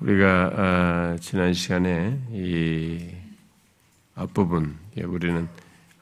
[0.00, 3.10] 우리가 아, 지난 시간에 이
[4.14, 5.46] 앞부분 예, 우리는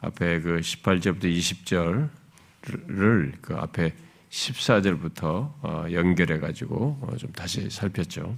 [0.00, 2.08] 앞에 그 18절부터 20절을
[3.40, 3.92] 그 앞에
[4.30, 8.36] 14절부터 어, 연결해 가지고 어, 좀 다시 살폈죠.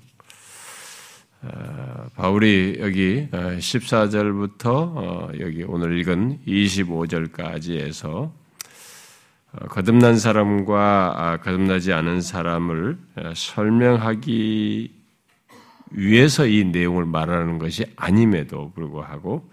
[1.43, 8.33] 아, 바울이 여기 14절부터 어, 여기 오늘 읽은 25절까지에서
[9.69, 12.97] 거듭난 사람과 아, 거듭나지 않은 사람을
[13.35, 15.00] 설명하기
[15.91, 19.49] 위해서 이 내용을 말하는 것이 아님에도 불구하고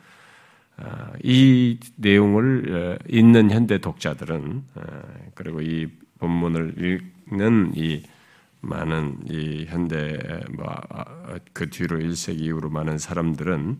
[0.77, 4.81] 아, 이 내용을 읽는 현대 독자들은 아,
[5.33, 5.87] 그리고 이
[6.19, 6.99] 본문을
[7.31, 8.03] 읽는 이
[8.61, 10.19] 많은 이 현대
[10.51, 13.77] 뭐그 뒤로 1세기 이후로 많은 사람들은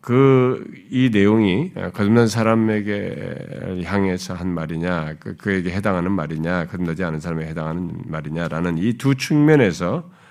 [0.00, 7.50] 그 이 내용이 거듭난 사람에게 향해서 한 말이냐, 그, 그에게 해당하는 말이냐, 거듭나지 않은 사람에게
[7.50, 10.23] 해당하는 말이냐라는 이 두 측면에서 어,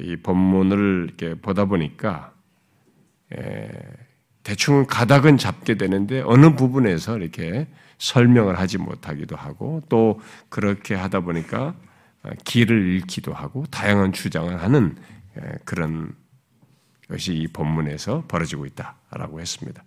[0.00, 2.32] 이 본문을 이렇게 보다 보니까
[4.42, 11.74] 대충 가닥은 잡게 되는데 어느 부분에서 이렇게 설명을 하지 못하기도 하고 또 그렇게 하다 보니까
[12.22, 14.96] 어, 길을 잃기도 하고 다양한 주장을 하는
[15.64, 16.12] 그런
[17.08, 19.82] 것이 이 본문에서 벌어지고 있다라고 했습니다.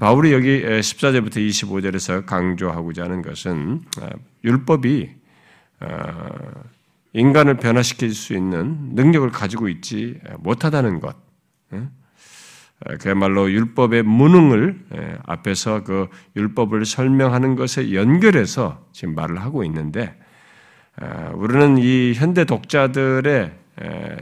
[0.00, 4.08] 바울이 여기 14절부터 25절에서 강조하고자 하는 것은 어,
[4.44, 5.14] 율법이
[7.16, 11.16] 인간을 변화시킬 수 있는 능력을 가지고 있지 못하다는 것.
[13.00, 20.14] 그야말로 율법의 무능을 앞에서 그 율법을 설명하는 것에 연결해서 지금 말을 하고 있는데
[21.34, 23.52] 우리는 이 현대 독자들의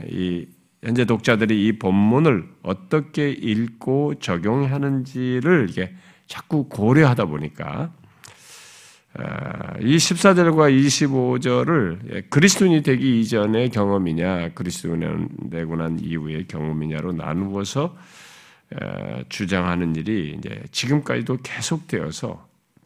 [0.09, 0.47] 이
[0.81, 5.93] 현재 독자들이 이 본문을 어떻게 읽고 적용하는지를 이게
[6.27, 7.91] 자꾸 고려하다 보니까
[9.81, 17.95] 이 14절과 25절을 그리스도인이 되기 이전의 경험이냐, 그리스도인이 되고 난 이후의 경험이냐로 나누어서
[19.29, 22.45] 주장하는 일이 이제 지금까지도 계속되어서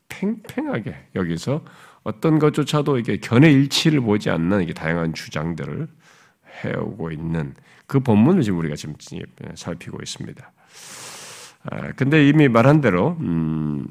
[0.09, 1.63] 팽팽하게 여기서
[2.03, 5.87] 어떤 것조차도 이게 견해 일치를 보지 않는 이게 다양한 주장들을
[6.63, 7.53] 해오고 있는
[7.87, 8.95] 그 본문을 지금 우리가 지금
[9.55, 10.51] 살피고 있습니다.
[11.95, 13.87] 근데 이미 말한 대로 음,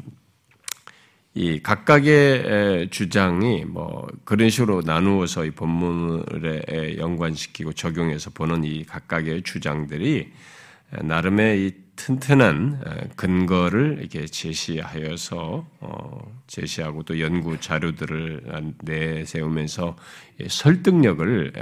[1.35, 10.33] 이 각각의 주장이 뭐 그런 식으로 나누어서 이 본문에 연관시키고 적용해서 보는 이 각각의 주장들이
[10.91, 19.97] 나름의 이 튼튼한 근거를 이렇게 제시하여서 어, 제시하고 또 연구 자료들을 내세우면서
[20.49, 21.53] 설득력을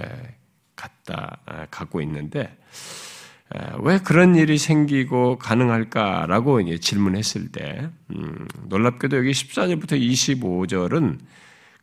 [0.76, 1.38] 갖다
[1.70, 2.56] 갖고 있는데
[3.80, 11.18] 왜 그런 일이 생기고 가능할까라고 질문했을 때, 음, 놀랍게도 여기 14절부터 25절은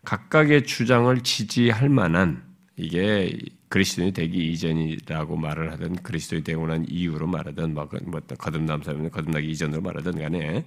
[0.03, 2.43] 각각의 주장을 지지할 만한
[2.75, 3.37] 이게
[3.69, 9.49] 그리스도인이 되기 이전이라고 말을 하든 그리스도인이 되고 난 이후로 말하든 뭐, 뭐 거듭남 사람은 거듭나기
[9.49, 10.63] 이전으로 말하든 간에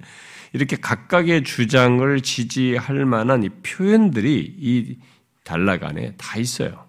[0.52, 4.96] 이렇게 각각의 주장을 지지할 만한 이 표현들이 이
[5.44, 6.85] 단락 안에 다 있어요.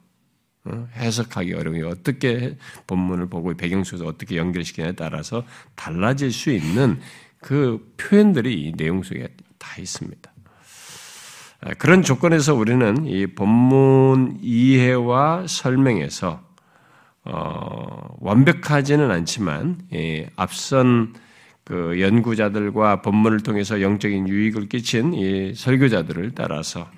[0.67, 0.88] 어?
[0.95, 2.57] 해석하기 어려운 어떻게
[2.88, 5.44] 본문을 보고 배경 속에서 어떻게 연결시키냐에 따라서
[5.75, 7.00] 달라질 수 있는
[7.39, 10.31] 그 표현들이 이 내용 속에 다 있습니다.
[11.61, 16.45] 아, 그런 조건에서 우리는 이 본문 이해와 설명에서
[17.23, 21.13] 어, 완벽하지는 않지만 예, 앞선
[21.66, 26.97] 그 연구자들과 본문을 통해서 영적인 유익을 끼친 이 설교자들을 따라서 예,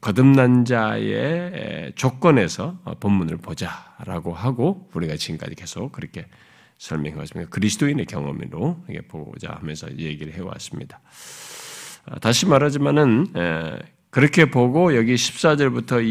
[0.00, 6.26] 거듭난 자의 조건에서 본문을 보자라고 하고 우리가 지금까지 계속 그렇게
[6.78, 7.50] 설명해 왔습니다.
[7.50, 11.00] 그리스도인의 경험으로 보자 하면서 얘기를 해왔습니다.
[12.06, 13.28] 아, 다시 말하지만은
[14.10, 16.02] 그렇게 보고 여기 14절부터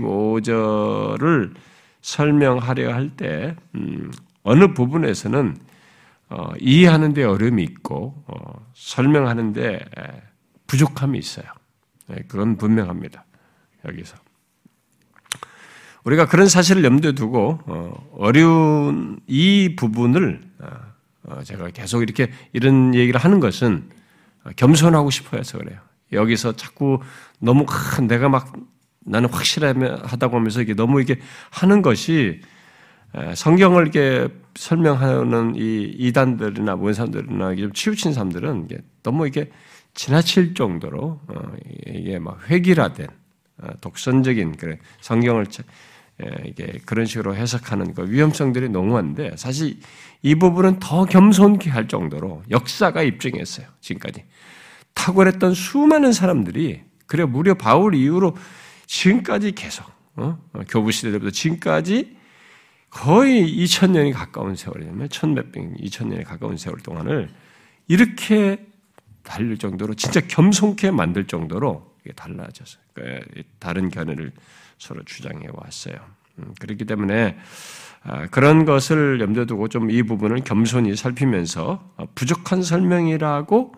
[0.00, 1.54] 25절을
[2.00, 4.10] 설명하려 할때 음,
[4.42, 5.56] 어느 부분에서는
[6.30, 9.84] 어, 이해하는데 어려움이 있고 어, 설명하는데
[10.66, 11.44] 부족함이 있어요.
[12.08, 13.24] 네, 그건 분명합니다.
[13.86, 14.16] 여기서.
[16.04, 20.66] 우리가 그런 사실을 염두에 두고 어, 어려운 이 부분을 어,
[21.24, 23.88] 어, 제가 계속 이렇게 이런 얘기를 하는 것은
[24.56, 25.80] 겸손하고 싶어해서 그래요.
[26.12, 27.00] 여기서 자꾸
[27.38, 27.64] 너무
[28.06, 28.52] 내가 막
[29.00, 31.18] 나는 확실하다고 하면서 이게 너무 이게
[31.50, 32.40] 하는 것이
[33.34, 38.68] 성경을 이렇게 설명하는 이 이단들이나 원사들이나 좀 치우친 사람들은
[39.02, 39.50] 너무 이게
[39.94, 41.52] 지나칠 정도로 어,
[41.86, 43.06] 이게 막 획일화된
[43.58, 45.46] 어, 독선적인 그런 성경을
[46.46, 49.78] 이게 그런 식으로 해석하는 그 위험성들이 농후한데 사실
[50.22, 53.66] 이 부분은 더 겸손케 할 정도로 역사가 입증했어요.
[53.80, 54.24] 지금까지
[54.94, 58.36] 탁월했던 수많은 사람들이 그래 무려 바울 이후로
[58.86, 59.86] 지금까지 계속
[60.16, 60.38] 어?
[60.68, 62.16] 교부 시대 때부터 지금까지
[62.90, 67.28] 거의 2000년이 가까운 세월이면 천몇백, 2000년이 가까운 세월 동안을
[67.88, 68.64] 이렇게
[69.24, 72.82] 달릴 정도로 진짜 겸손케 만들 정도로 달라졌어요.
[72.92, 73.26] 그러니까
[73.58, 74.32] 다른 견해를
[74.78, 75.96] 서로 주장해 왔어요.
[76.38, 77.36] 음, 그렇기 때문에
[78.02, 83.74] 아, 그런 것을 염두에 두고 좀 이 부분을 겸손히 살피면서 어, 부족한 설명이라고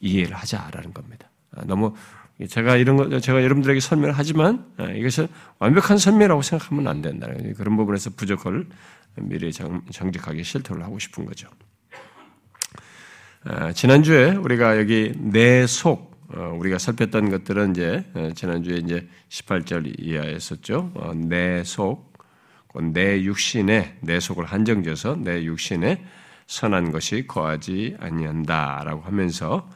[0.00, 1.30] 이해를 하자라는 겁니다.
[1.52, 1.94] 아, 너무
[2.48, 5.28] 제가 이런 거 제가 여러분들에게 설명을 하지만 아, 이것을
[5.60, 8.66] 완벽한 설명이라고 생각하면 안 된다는 그런 부분에서 부족을
[9.16, 11.48] 미리 정, 정직하게 실토를 하고 싶은 거죠.
[13.74, 18.04] 지난주에 우리가 여기 내 속, 어, 우리가 살폈던 것들은 이제
[18.34, 20.92] 지난주에 이제 18절 이하였었죠.
[20.94, 22.12] 어, 내 속,
[22.80, 26.04] 내 육신에 내 속을 한정져서 내 육신에
[26.46, 29.68] 선한 것이 거하지 아니한다라고 하면서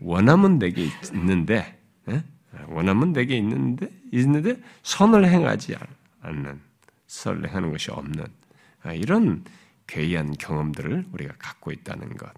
[0.00, 1.78] 원함은 내게 있는데
[2.08, 2.22] 예?
[2.68, 5.76] 원함은 내게 있는데 있는데 선을 행하지
[6.20, 6.60] 않는
[7.06, 8.26] 선을 행하는 것이 없는
[8.82, 9.44] 아, 이런
[9.86, 12.30] 괴이한 경험들을 우리가 갖고 있다는 것.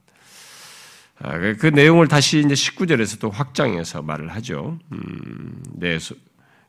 [1.19, 4.79] 아, 그, 그 내용을 다시 이제 19절에서 또 확장해서 말을 하죠.
[4.93, 5.99] 음, 내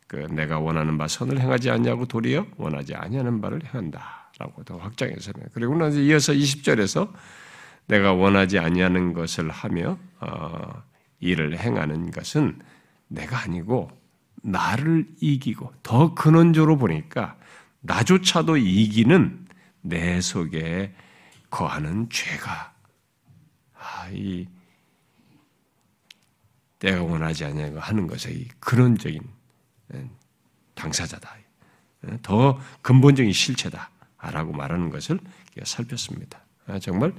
[0.08, 5.34] 그 내가 원하는 바 선을 행하지 않냐고 도리어 원하지 아니하는 바를 행한다 라고 더 확장해서
[5.54, 7.12] 그리고 나서 이어서 20절에서
[7.88, 10.84] 내가 원하지 아니하는 것을 하며 어,
[11.20, 12.60] 일을 행하는 것은
[13.10, 13.92] 내가 아니고
[14.44, 17.36] 나를 이기고 더 근원적으로 보니까
[17.82, 19.46] 나조차도 이기는
[19.82, 20.94] 내 속에
[21.50, 22.77] 거하는 죄가 아,
[24.12, 24.48] 이
[26.80, 29.22] 내가 원하지 않냐고 하는 것의 근원적인
[29.94, 30.10] 예,
[30.76, 31.36] 당사자다.
[32.08, 35.20] 예, 더 근본적인 실체다라고 말하는 것을
[35.64, 36.40] 살폈습니다.
[36.68, 37.14] 아, 정말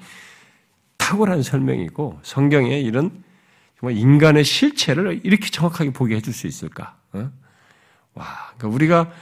[0.97, 3.25] 탁월한 설명이고 성경에 이런
[3.79, 6.99] 정말 인간의 실체를 이렇게 정확하게 보게 해줄 수 있을까?
[7.13, 7.31] 어?
[8.15, 9.13] 와, 그러니까 우리가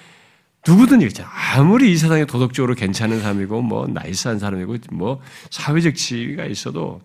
[0.66, 1.28] 누구든 이렇잖아.
[1.54, 5.20] 아무리 이 세상에 도덕적으로 괜찮은 사람이고, 뭐, 나이스한 사람이고, 뭐,
[5.50, 7.00] 사회적 지위가 있어도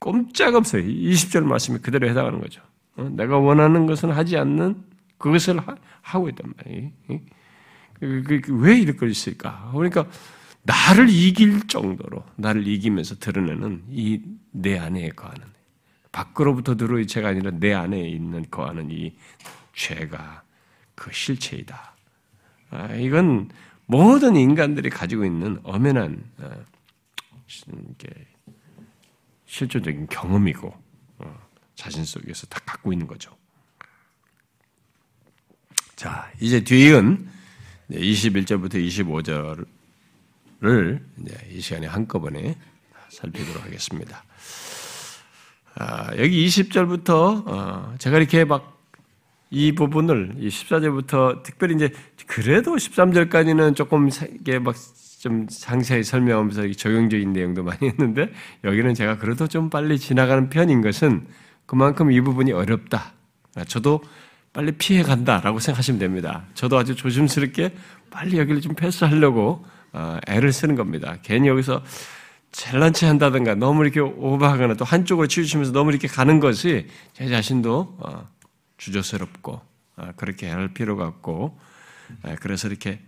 [0.00, 0.82] 꼼짝없어요.
[0.82, 2.60] 20절 말씀이 그대로 해당하는 거죠.
[2.96, 3.08] 어?
[3.12, 4.82] 내가 원하는 것은 하지 않는
[5.18, 5.60] 그것을
[6.02, 6.90] 하, 고 있단 말이에요.
[8.00, 9.70] 그, 그, 그, 왜 이럴 거 있을까?
[9.72, 10.06] 그러니까
[10.62, 15.42] 나를 이길 정도로 나를 이기면서 드러내는 이 내 안에 거하는
[16.12, 19.14] 밖으로부터 들어오는 죄가 아니라 내 안에 있는 거하는 이
[19.74, 20.42] 죄가
[20.94, 21.94] 그 실체이다.
[22.70, 23.50] 아, 이건
[23.86, 26.50] 모든 인간들이 가지고 있는 엄연한 아,
[29.50, 30.72] 실존적인 경험이고
[31.18, 31.38] 어,
[31.74, 33.36] 자신 속에서 다 갖고 있는 거죠.
[35.96, 37.28] 자, 이제 뒤은
[37.90, 39.66] 21절부터
[40.62, 41.02] 25절을
[41.50, 42.56] 이 시간에 한꺼번에
[43.08, 44.24] 살피도록 하겠습니다.
[45.74, 48.80] 아, 여기 20절부터 어, 제가 이렇게 막
[49.50, 51.92] 이 부분을 이 14절부터 특별히 이제
[52.26, 54.08] 그래도 13절까지는 조금
[54.38, 54.76] 이게 막
[55.20, 58.32] 좀 상세히 설명하면서 적용적인 내용도 많이 했는데
[58.64, 61.26] 여기는 제가 그래도 좀 빨리 지나가는 편인 것은
[61.66, 63.12] 그만큼 이 부분이 어렵다.
[63.54, 64.02] 아, 저도
[64.54, 66.46] 빨리 피해 간다라고 생각하시면 됩니다.
[66.54, 67.74] 저도 아주 조심스럽게
[68.08, 69.62] 빨리 여기를 좀 패스하려고
[69.92, 71.18] 어, 애를 쓰는 겁니다.
[71.22, 71.84] 괜히 여기서
[72.50, 77.98] 잘난 체 한다든가 너무 이렇게 오버하거나 또 한쪽으로 치우치면서 너무 이렇게 가는 것이 제 자신도
[77.98, 78.26] 어,
[78.78, 79.60] 주저스럽고
[79.96, 81.60] 어, 그렇게 할 필요가 없고
[82.40, 83.00] 그래서 이렇게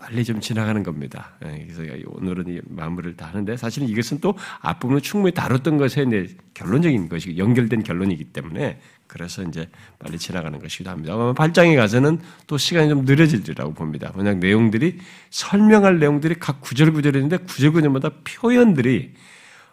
[0.00, 1.32] 빨리 좀 지나가는 겁니다.
[1.38, 6.06] 그래서 오늘은 이 마무리를 다 하는데 사실은 이것은 또 앞부분을 충분히 다뤘던 것에
[6.54, 11.14] 결론적인 것이 연결된 결론이기 때문에 그래서 이제 빨리 지나가는 것이기도 합니다.
[11.14, 14.10] 아마 8장에 가서는 또 시간이 좀 느려질리라고 봅니다.
[14.14, 19.12] 왜냐 내용들이 설명할 내용들이 각 구절 구절인데 구절 구절마다 표현들이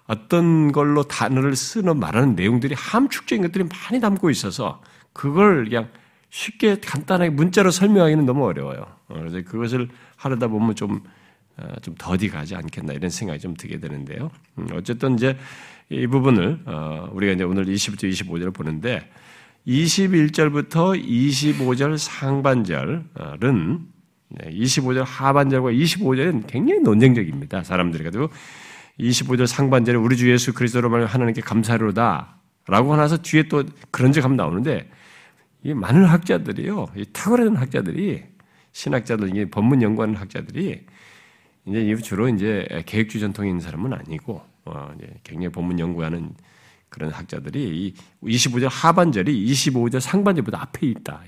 [0.08, 4.82] 어떤 걸로 단어를 쓰는 말하는 내용들이 함축적인 것들이 많이 담고 있어서
[5.14, 5.90] 그걸 그냥
[6.30, 8.86] 쉽게 간단하게 문자로 설명하기는 너무 어려워요.
[9.08, 11.02] 어, 그래서 그것을 하려다 보면 좀,
[11.58, 14.30] 어, 좀 더디 가지 않겠나 이런 생각이 좀 들게 되는데요.
[14.58, 15.38] 음, 어쨌든 이제
[15.90, 19.10] 이 부분을, 어, 우리가 이제 오늘 20절, 25절을 보는데
[19.66, 23.04] 21절부터 25절 상반절은
[24.34, 27.64] 25절 하반절과 25절은 굉장히 논쟁적입니다.
[27.64, 28.30] 사람들이 가지고
[29.00, 34.24] 25절 상반절에 우리 주 예수 그리스도로 말 하나님께 감사로다 라고 하나서 뒤에 또 그런 적
[34.24, 34.90] 한번 나오는데
[35.68, 38.24] 이 많은 학자들이요, 이 탁월한 학자들이
[38.72, 40.86] 신학자들, 이게 법문 연구하는 학자들이
[41.66, 46.32] 이제 주로 이제 계획주 전통에 있는 사람은 아니고 어, 이제 굉장히 법문 연구하는
[46.88, 47.94] 그런 학자들이 이
[48.24, 51.24] 25절 하반절이 25절 상반절보다 앞에 있다.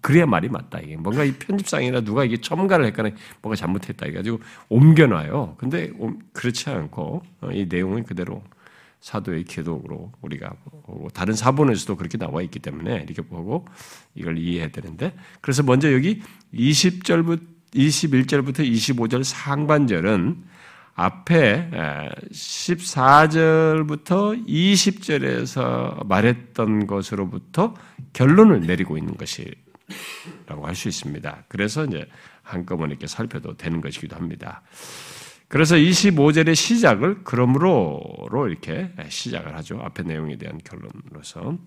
[0.00, 0.78] 그래야 말이 맞다.
[0.78, 3.10] 이게 뭔가 이 편집상이나 누가 이게 첨가를 했거나
[3.42, 4.06] 뭔가 잘못했다.
[4.06, 5.56] 해가지고 옮겨놔요.
[5.58, 5.90] 근데
[6.32, 8.40] 그렇지 않고 어, 이 내용은 그대로
[9.00, 13.66] 사도의 기독으로 우리가 보고 다른 사본에서도 그렇게 나와 있기 때문에 이렇게 보고
[14.14, 16.20] 이걸 이해해야 되는데 그래서 먼저 여기
[16.54, 17.40] 20절부터
[17.74, 20.44] 21절부터 25절 상반절은
[20.94, 21.70] 앞에
[22.30, 27.74] 14절부터 20절에서 말했던 것으로부터
[28.12, 31.44] 결론을 내리고 있는 것이라고 할 수 있습니다.
[31.48, 32.06] 그래서 이제
[32.42, 34.60] 한꺼번에 이렇게 살펴도 되는 것이기도 합니다.
[35.50, 39.80] 그래서 25절의 시작을 그러므로로 이렇게 시작을 하죠.
[39.82, 41.58] 앞의 내용에 대한 결론으로서.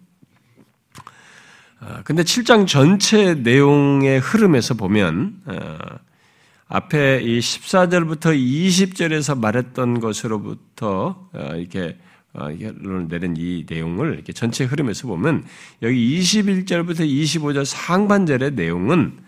[1.81, 5.77] 아, 근데 7장 전체 내용의 흐름에서 보면 어,
[6.69, 11.97] 앞에 이 14절부터 20절에서 말했던 것으로부터 어, 이렇게
[12.31, 15.43] 결론을 내린 이 내용을 이렇게 전체 흐름에서 보면
[15.81, 19.19] 여기 21절부터 25절 상반절의 내용은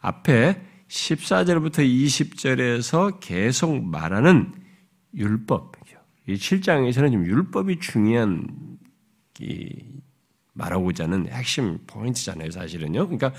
[0.00, 0.60] 앞에
[0.94, 4.54] 14절부터 20절에서 계속 말하는
[5.14, 5.98] 율법이죠.
[6.28, 8.78] 이 7장에서는 지금 율법이 중요한
[10.52, 13.06] 말하고자 하는 핵심 포인트잖아요, 사실은요.
[13.06, 13.32] 그러니까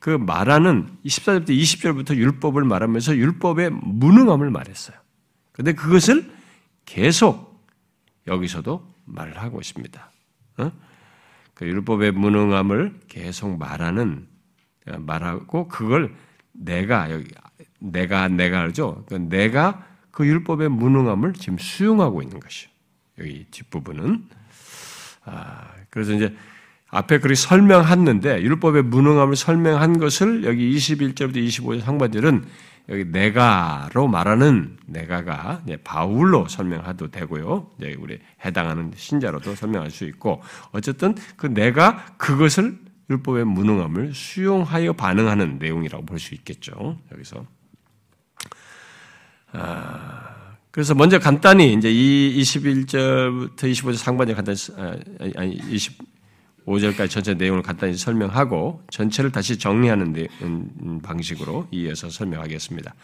[0.00, 4.96] 그 말하는 14절부터 20절부터 율법을 말하면서 율법의 무능함을 말했어요.
[5.52, 6.30] 근데 그것을
[6.84, 7.64] 계속
[8.26, 10.10] 여기서도 말을 하고 있습니다.
[10.58, 10.72] 어?
[11.54, 14.26] 그 율법의 무능함을 계속 말하는
[14.98, 16.14] 말하고 그걸
[16.58, 17.26] 내가 여기
[17.78, 19.04] 내가 내가 알죠.
[19.08, 22.68] 그 내가 그 율법의 무능함을 지금 수용하고 있는 것이
[23.18, 24.24] 여기 뒷부분은
[25.24, 26.34] 아, 그래서 이제
[26.88, 32.44] 앞에 그렇게 설명했는데 율법의 무능함을 설명한 것을 여기 21절부터 25절 상반절은
[32.88, 37.70] 여기 내가로 말하는 내가가 바울로 설명해도 되고요.
[37.78, 42.78] 이제 우리 해당하는 신자로도 설명할 수 있고 어쨌든 그 내가 그것을
[43.10, 46.98] 율법의 무능함을 수용하여 반응하는 내용이라고 볼 수 있겠죠.
[47.12, 47.46] 여기서.
[49.52, 54.96] 아, 그래서 먼저 간단히 이제 이 21절부터 25절 상반절 간단히 아,
[55.36, 55.58] 아니
[56.66, 62.94] 25절까지 전체 내용을 간단히 설명하고 전체를 다시 정리하는 음, 방식으로 이어서 설명하겠습니다.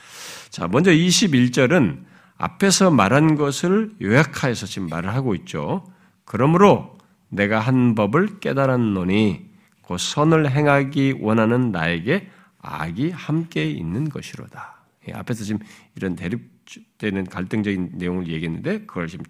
[0.50, 2.04] 자, 먼저 21절은
[2.36, 5.86] 앞에서 말한 것을 요약하여서 지금 말을 하고 있죠.
[6.24, 9.51] 그러므로 내가 한 법을 깨달았노니
[9.82, 14.82] 곧 선을 행하기 원하는 나에게 악이 함께 있는 것이로다.
[15.08, 15.60] 예, 앞에서 지금
[15.96, 19.24] 이런 대립되는 갈등적인 내용을 얘기했는데 그걸 지금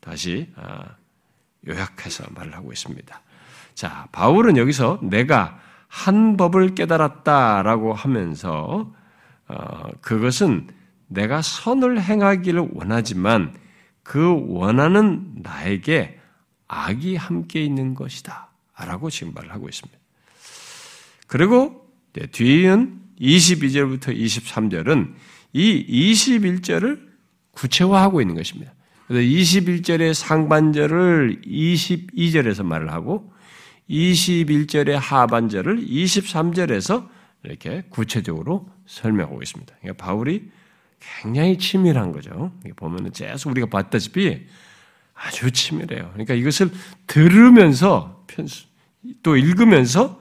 [0.00, 0.96] 다시 아,
[1.66, 3.20] 요약해서 말을 하고 있습니다.
[3.74, 8.92] 자, 바울은 여기서 내가 한 법을 깨달았다라고 하면서
[9.48, 10.68] 어, 그것은
[11.06, 13.54] 내가 선을 행하기를 원하지만
[14.02, 16.20] 그 원하는 나에게
[16.66, 18.47] 악이 함께 있는 것이다.
[18.84, 19.98] 라고 지금 말을 하고 있습니다.
[21.26, 21.86] 그리고
[22.32, 25.14] 뒤은 22절부터 23절은
[25.52, 27.08] 이 21절을
[27.52, 28.72] 구체화하고 있는 것입니다.
[29.06, 33.32] 그래서 21절의 상반절을 22절에서 말을 하고
[33.90, 37.08] 21절의 하반절을 23절에서
[37.44, 39.74] 이렇게 구체적으로 설명하고 있습니다.
[39.80, 40.50] 그러니까 바울이
[41.00, 42.52] 굉장히 치밀한 거죠.
[42.76, 44.46] 보면은 계속 우리가 봤다시피
[45.14, 46.10] 아주 치밀해요.
[46.12, 46.70] 그러니까 이것을
[47.06, 48.17] 들으면서
[49.22, 50.20] 또 읽으면서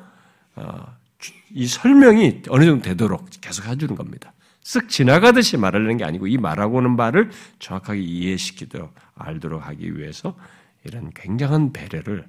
[0.56, 0.96] 어,
[1.52, 4.34] 이 설명이 어느 정도 되도록 계속 해주는 겁니다.
[4.64, 10.36] 쓱 지나가듯이 말하는 게 아니고 이 말하고는 말을 정확하게 이해시키도록 알도록 하기 위해서
[10.84, 12.28] 이런 굉장한 배려를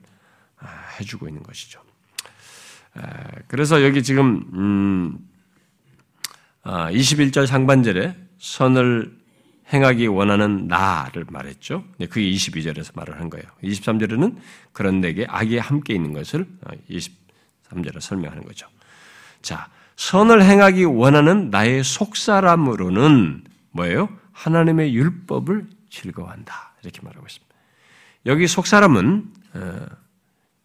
[0.58, 0.66] 아,
[0.98, 1.80] 해주고 있는 것이죠.
[3.46, 4.44] 그래서 여기 지금
[6.64, 9.16] 21절 음, 아, 상반절에 선을
[9.72, 11.84] 행하기 원하는 나를 말했죠.
[11.98, 13.46] 그게 22절에서 말을 한 거예요.
[13.62, 14.36] 23절에는
[14.72, 16.46] 그런 내게 악이 함께 있는 것을
[16.90, 18.66] 23절에 어, 설명하는 거죠.
[19.42, 24.08] 자, 선을 행하기 원하는 나의 속사람으로는 뭐예요?
[24.32, 26.72] 하나님의 율법을 즐거워한다.
[26.82, 27.54] 이렇게 말하고 있습니다.
[28.26, 29.86] 여기 속사람은 어,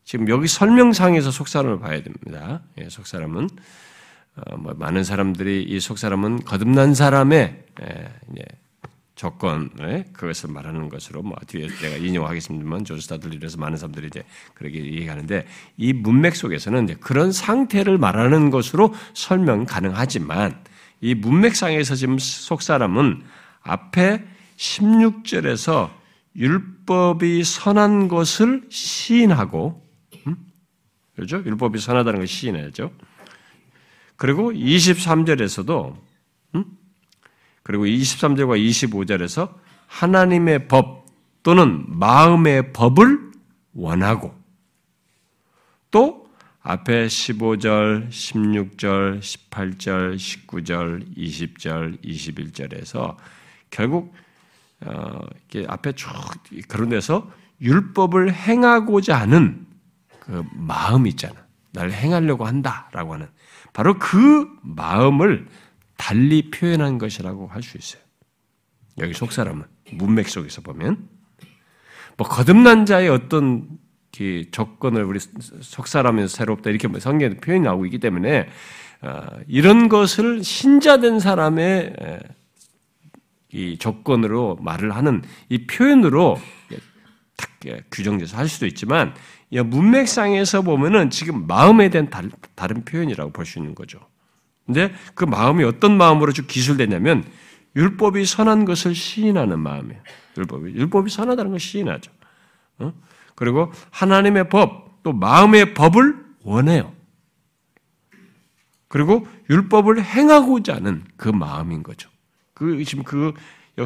[0.05, 2.61] 지금 여기 설명상에서 속사람을 봐야 됩니다.
[2.77, 3.49] 예, 속사람은
[4.35, 8.45] 어, 뭐 많은 사람들이 이 속사람은 거듭난 사람의 예,
[9.23, 15.93] 조건에 그것을 말하는 것으로 뭐 뒤에 내가 인용하겠습니다만 조스타들이라서 많은 사람들이 이제 그렇게 얘기하는데 이
[15.93, 20.61] 문맥 속에서는 이제 그런 상태를 말하는 것으로 설명 가능하지만
[20.99, 23.23] 이 문맥상에서 지금 속 사람은
[23.61, 24.25] 앞에
[24.57, 25.89] 16절에서
[26.35, 29.87] 율법이 선한 것을 시인하고
[30.27, 30.35] 음?
[31.15, 31.37] 그렇죠?
[31.37, 32.91] 율법이 선하다는 걸 시인하죠.
[34.17, 36.12] 그리고 23절에서도 음?
[37.63, 39.53] 그리고 23절과 25절에서
[39.87, 41.05] 하나님의 법
[41.43, 43.31] 또는 마음의 법을
[43.73, 44.33] 원하고
[45.91, 46.23] 또
[46.61, 53.17] 앞에 15절, 16절, 18절, 19절, 20절, 21절에서
[53.69, 54.13] 결국
[54.85, 55.19] 어,
[55.67, 56.09] 앞에 쭉
[56.67, 57.29] 그런 데서
[57.61, 59.65] 율법을 행하고자 하는
[60.19, 61.35] 그 마음 있잖아.
[61.71, 63.27] 날 행하려고 한다라고 하는
[63.73, 65.47] 바로 그 마음을
[66.03, 68.01] 달리 표현한 것이라고 할 수 있어요.
[68.97, 71.07] 여기 속사람은 문맥 속에서 보면
[72.17, 73.69] 뭐 거듭난 자의 어떤
[74.51, 78.49] 조건을 우리 속사람에서 새롭다 이렇게 뭐 성경에 표현이 나오고 있기 때문에
[79.01, 81.95] 어, 이런 것을 신자된 사람의
[83.53, 86.37] 이 조건으로 말을 하는 이 표현으로
[87.37, 87.49] 딱
[87.91, 89.15] 규정돼서 할 수도 있지만
[89.49, 92.09] 문맥상에서 보면은 지금 마음에 대한
[92.55, 93.99] 다른 표현이라고 볼 수 있는 거죠.
[94.65, 97.23] 근데 그 마음이 어떤 마음으로 쭉 기술되냐면
[97.75, 100.01] 율법이 선한 것을 시인하는 마음이에요.
[100.37, 102.11] 율법이 율법이 선하다는 걸 시인하죠.
[102.79, 102.93] 어?
[103.35, 106.93] 그리고 하나님의 법, 또 마음의 법을 원해요.
[108.87, 112.09] 그리고 율법을 행하고자 하는 그 마음인 거죠.
[112.53, 113.33] 그 지금 그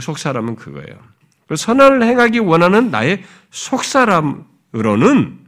[0.01, 0.99] 속 사람은 그거예요.
[1.47, 5.39] 그 선을 행하기 원하는 나의 속 사람으로는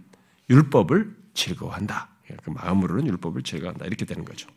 [0.50, 2.08] 율법을 즐거워한다.
[2.44, 3.86] 그 마음으로는 율법을 즐거워한다.
[3.86, 4.48] 이렇게 되는 거죠.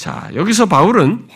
[0.00, 1.28] 자, 여기서 바울은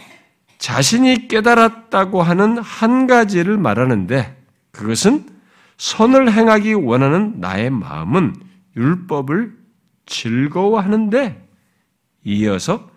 [0.56, 5.28] 자신이 깨달았다고 하는 한 가지를 말하는데 그것은
[5.76, 8.34] 선을 행하기 원하는 나의 마음은
[8.74, 9.54] 율법을
[10.06, 11.46] 즐거워하는데
[12.24, 12.90] 이어서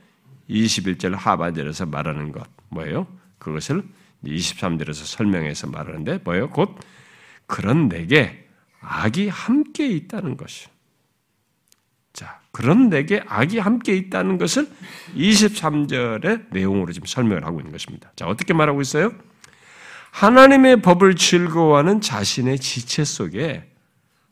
[0.50, 3.06] 21절 하반절에서 말하는 것 뭐예요?
[3.38, 3.84] 그것을
[4.24, 6.50] 23절에서 설명해서 말하는데 뭐예요?
[6.50, 6.80] 곧
[7.46, 8.48] 그런 내게
[8.80, 10.68] 악이 함께 있다는 것이.
[10.68, 10.77] 자,
[12.58, 14.68] 그런 내게 악이 함께 있다는 것을
[15.16, 18.12] 23절의 내용으로 지금 설명을 하고 있는 것입니다.
[18.16, 19.12] 자, 어떻게 말하고 있어요?
[20.10, 23.72] 하나님의 법을 즐거워하는 자신의 지체 속에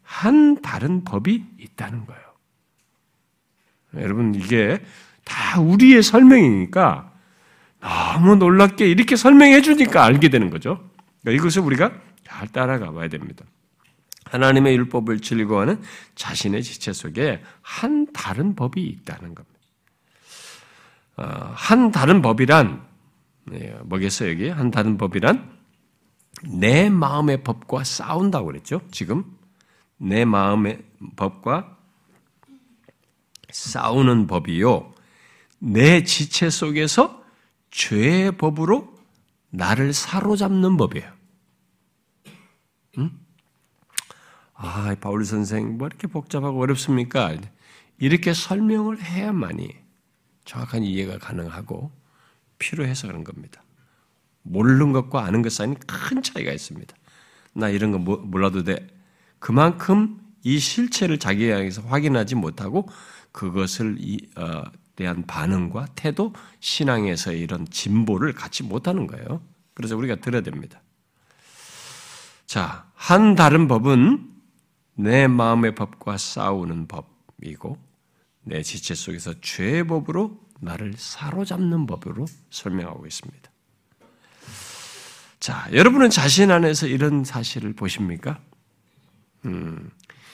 [0.02, 2.22] 한 다른 법이 있다는 거예요.
[3.98, 4.80] 여러분, 이게
[5.24, 7.14] 다 우리의 설명이니까
[7.80, 10.90] 너무 놀랍게 이렇게 설명해 주니까 알게 되는 거죠.
[11.22, 11.92] 그러니까 이것을 우리가
[12.24, 13.46] 잘 따라가 봐야 됩니다.
[14.26, 15.82] 하나님의 율법을 즐거워하는
[16.16, 19.60] 자신의 지체 속에 한 다른 법이 있다는 겁니다.
[21.18, 22.86] 어, 한 다른 법이란
[23.48, 25.56] 네, 뭐겠어요 여기 한 다른 법이란
[26.60, 28.82] 내 마음의 법과 싸운다고 그랬죠.
[28.92, 29.24] 지금
[29.98, 30.84] 내 마음의
[31.16, 31.78] 법과
[33.52, 34.94] 싸우는 법이요.
[35.60, 37.24] 내 지체 속에서
[37.72, 38.94] 죄의 법으로
[39.50, 41.12] 나를 사로잡는 법이에요.
[42.98, 43.25] 응?
[44.56, 47.36] 아, 바울 선생, 뭐 이렇게 복잡하고 어렵습니까?
[48.00, 49.70] 이렇게 설명을 해야만이
[50.46, 51.92] 정확한 이해가 가능하고
[52.58, 53.62] 필요해서 그런 겁니다.
[54.44, 56.96] 모르는 것과 아는 것 사이는 큰 차이가 있습니다.
[57.54, 58.88] 나 이런 거 몰라도 돼.
[59.40, 62.88] 그만큼 이 실체를 자기 에서 확인하지 못하고
[63.32, 64.64] 그것을 이, 어,
[64.96, 69.42] 대한 반응과 태도, 신앙에서 이런 진보를 갖지 못하는 거예요.
[69.74, 70.82] 그래서 우리가 들어야 됩니다.
[72.46, 74.35] 자, 한 다른 법은
[74.96, 77.78] 내 마음의 법과 싸우는 법이고
[78.44, 83.52] 내 지체 속에서 죄의 법으로 나를 사로잡는 법으로 설명하고 있습니다.
[85.40, 88.40] 자, 여러분은 자신 안에서 이런 사실을 보십니까?
[89.46, 89.92] 음,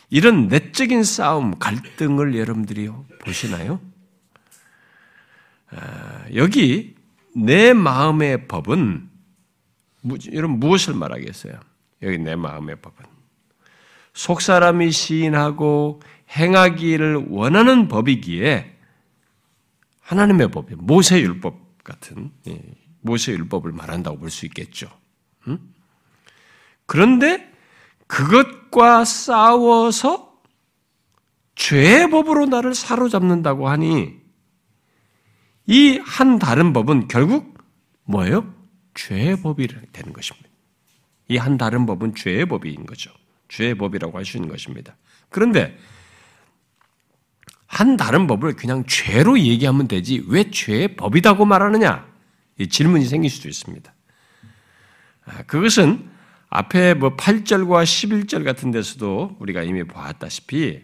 [0.09, 3.81] 이런 내적인 싸움, 갈등을 여러분들이 보시나요?
[5.71, 6.95] 아, 여기
[7.35, 9.09] 내 마음의 법은
[10.33, 11.59] 여러분 무엇을 말하겠어요?
[12.01, 13.05] 여기 내 마음의 법은
[14.21, 15.99] 속 사람이 시인하고
[16.37, 18.77] 행하기를 원하는 법이기에
[19.99, 22.61] 하나님의 법이 모세 율법 같은 예,
[23.01, 24.87] 모세 율법을 말한다고 볼 수 있겠죠.
[26.85, 27.51] 그런데
[28.05, 30.39] 그것과 싸워서
[31.55, 34.21] 죄의 법으로 나를 사로잡는다고 하니
[35.65, 37.57] 이 한 다른 법은 결국
[38.03, 38.53] 뭐예요?
[38.93, 40.47] 죄의 법이 되는 것입니다.
[41.27, 43.09] 이 한 다른 법은 죄의 법인 거죠.
[43.51, 44.95] 죄의 법이라고 할 수 있는 것입니다.
[45.29, 45.77] 그런데
[47.67, 52.05] 한 다른 법을 그냥 죄로 얘기하면 되지 왜 죄의 법이라고 말하느냐?
[52.57, 53.93] 이 질문이 생길 수도 있습니다.
[55.25, 56.09] 아, 그것은
[56.49, 60.81] 앞에 뭐 8절과 11절 같은 데서도 우리가 이미 보았다시피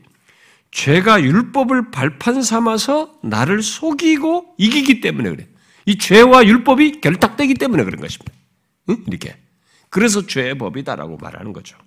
[0.71, 5.47] 죄가 율법을 발판 삼아서 나를 속이고 이기기 때문에 그래.
[5.86, 8.34] 이 죄와 율법이 결탁되기 때문에 그런 것입니다.
[8.89, 9.03] 응?
[9.08, 9.38] 이렇게.
[9.89, 11.77] 그래서 죄의 법이다라고 말하는 거죠.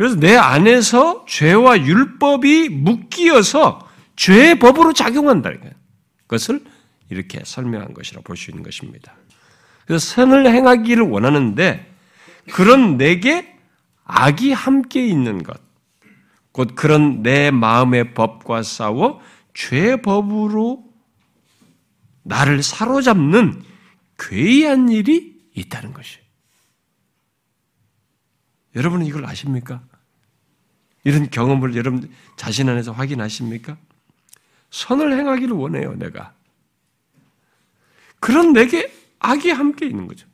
[0.00, 3.86] 그래서 내 안에서 죄와 율법이 묶이어서
[4.16, 5.50] 죄의 법으로 작용한다.
[6.26, 6.64] 그것을
[7.10, 9.14] 이렇게 설명한 것이라 볼 수 있는 것입니다.
[9.84, 11.94] 그래서 선을 행하기를 원하는데
[12.50, 13.54] 그런 내게
[14.04, 15.60] 악이 함께 있는 것,
[16.52, 19.20] 곧 그런 내 마음의 법과 싸워
[19.52, 20.82] 죄의 법으로
[22.22, 23.62] 나를 사로잡는
[24.18, 26.24] 괴이한 일이 있다는 것이에요.
[28.76, 29.89] 여러분은 이걸 아십니까?
[31.04, 33.76] 이런 경험을 여러분 자신 안에서 확인하십니까?
[34.70, 36.32] 선을 행하기를 원해요, 내가.
[38.20, 40.26] 그런 내게 악이 함께 있는 거죠.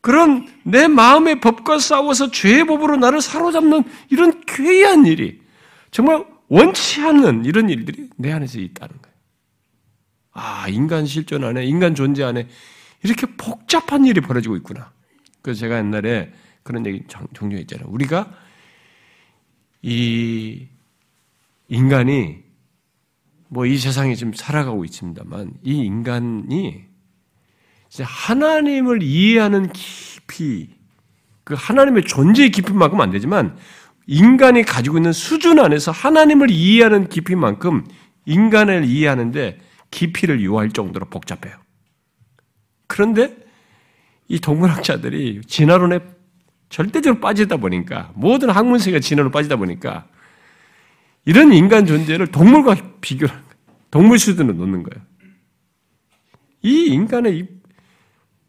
[0.00, 5.40] 그런 내 마음의 법과 싸워서 죄의 법으로 나를 사로잡는 이런 괴이한 일이
[5.90, 9.14] 정말 원치 않는 이런 일들이 내 안에서 있다는 거예요.
[10.32, 12.48] 아, 인간 실존 안에, 인간 존재 안에
[13.02, 14.92] 이렇게 복잡한 일이 벌어지고 있구나.
[15.40, 17.88] 그래서 제가 옛날에 그런 얘기 종류했잖아요.
[17.88, 18.30] 우리가
[19.86, 20.66] 이
[21.68, 22.42] 인간이
[23.48, 26.84] 뭐 이 세상에 지금 살아가고 있습니다만 이 인간이
[28.00, 30.70] 하나님을 이해하는 깊이
[31.44, 33.56] 그 하나님의 존재의 깊이만큼 안 되지만
[34.06, 37.84] 인간이 가지고 있는 수준 안에서 하나님을 이해하는 깊이만큼
[38.24, 39.58] 인간을 이해하는데
[39.90, 41.56] 깊이를 요할 정도로 복잡해요.
[42.86, 43.36] 그런데
[44.28, 46.00] 이 동물학자들이 진화론에
[46.74, 50.08] 절대적으로 빠지다 보니까 모든 학문세가 진화로 빠지다 보니까
[51.24, 53.54] 이런 인간 존재를 동물과 비교하는 거예요.
[53.92, 55.06] 동물 수준으로 놓는 거예요.
[56.62, 57.46] 이 인간의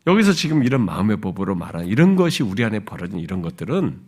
[0.07, 4.01] 여기서 지금 이런 마음의 법으로 말하는 이런 것이 우리 안에 벌어진 이런 것들은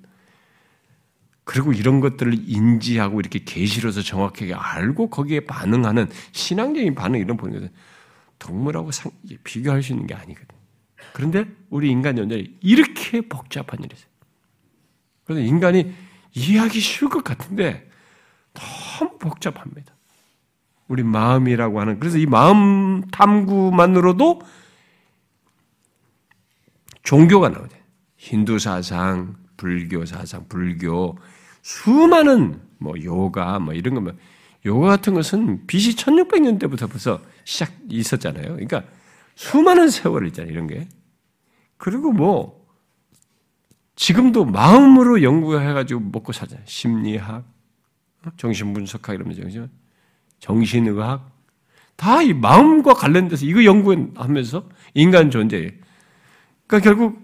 [1.43, 7.69] 그리고 이런 것들을 인지하고 이렇게 계시로서 정확하게 알고 거기에 반응하는 신앙적인 반응 이런 보는 것은
[8.39, 9.11] 동물하고 상,
[9.43, 10.47] 비교할 수 있는 게 아니거든.
[11.13, 14.06] 그런데 우리 인간 연전이 이렇게 복잡한 일이세요.
[15.27, 15.93] 그래서 인간이
[16.33, 17.89] 이해하기 쉬울 것 같은데
[18.53, 19.93] 너무 복잡합니다.
[20.87, 24.41] 우리 마음이라고 하는 그래서 이 마음 탐구만으로도
[27.03, 27.75] 종교가 나오죠.
[28.15, 31.17] 힌두 사상, 불교 사상, 불교
[31.61, 34.23] 수많은 뭐 요가 뭐 이런 거면 뭐
[34.65, 38.43] 요가 같은 것은 BC 1600년 때부터 벌써 시작 있었잖아요.
[38.43, 38.83] 그러니까
[39.35, 40.51] 수많은 세월을 있잖아요.
[40.51, 40.87] 이런 게.
[41.77, 42.66] 그리고 뭐
[43.97, 46.63] 지금도 마음으로 연구해가지고 먹고 살잖아요.
[46.65, 47.43] 심리학,
[48.25, 48.29] 어?
[48.37, 49.67] 정신분석학 이러면서
[50.39, 51.29] 정신의학
[51.97, 55.73] 다 이 마음과 관련돼서 이거 연구하면서 인간 존재.
[56.67, 57.19] 그러니까 결국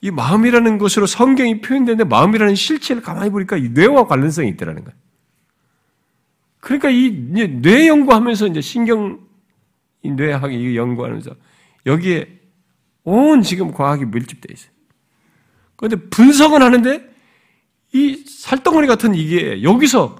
[0.00, 4.98] 이 마음이라는 것으로 성경이 표현되는데 마음이라는 실체를 가만히 보니까 이 뇌와 관련성이 있더라는 거예요.
[6.60, 7.10] 그러니까 이
[7.60, 9.20] 뇌 연구하면서 이제 신경
[10.02, 11.32] 뇌학이 연구하면서
[11.84, 12.40] 여기에
[13.04, 14.72] 온 지금 과학이 밀집되어 있어요.
[15.80, 17.08] 그런데 분석은 하는데
[17.94, 20.16] 이 살덩어리 같은 이게 여기서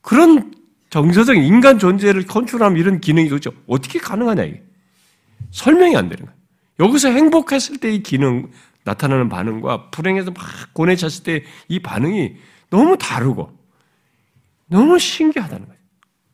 [0.00, 0.52] 그런
[0.90, 4.64] 정서적 인간 존재를 컨트롤하면 이런 기능이 도대체 어떻게 가능하냐 이게
[5.52, 6.38] 설명이 안 되는 거예요.
[6.80, 8.50] 여기서 행복했을 때 이 기능
[8.82, 12.34] 나타나는 반응과 불행해서 막 고뇌 찼을 때 이 반응이
[12.70, 13.56] 너무 다르고
[14.66, 15.80] 너무 신기하다는 거예요.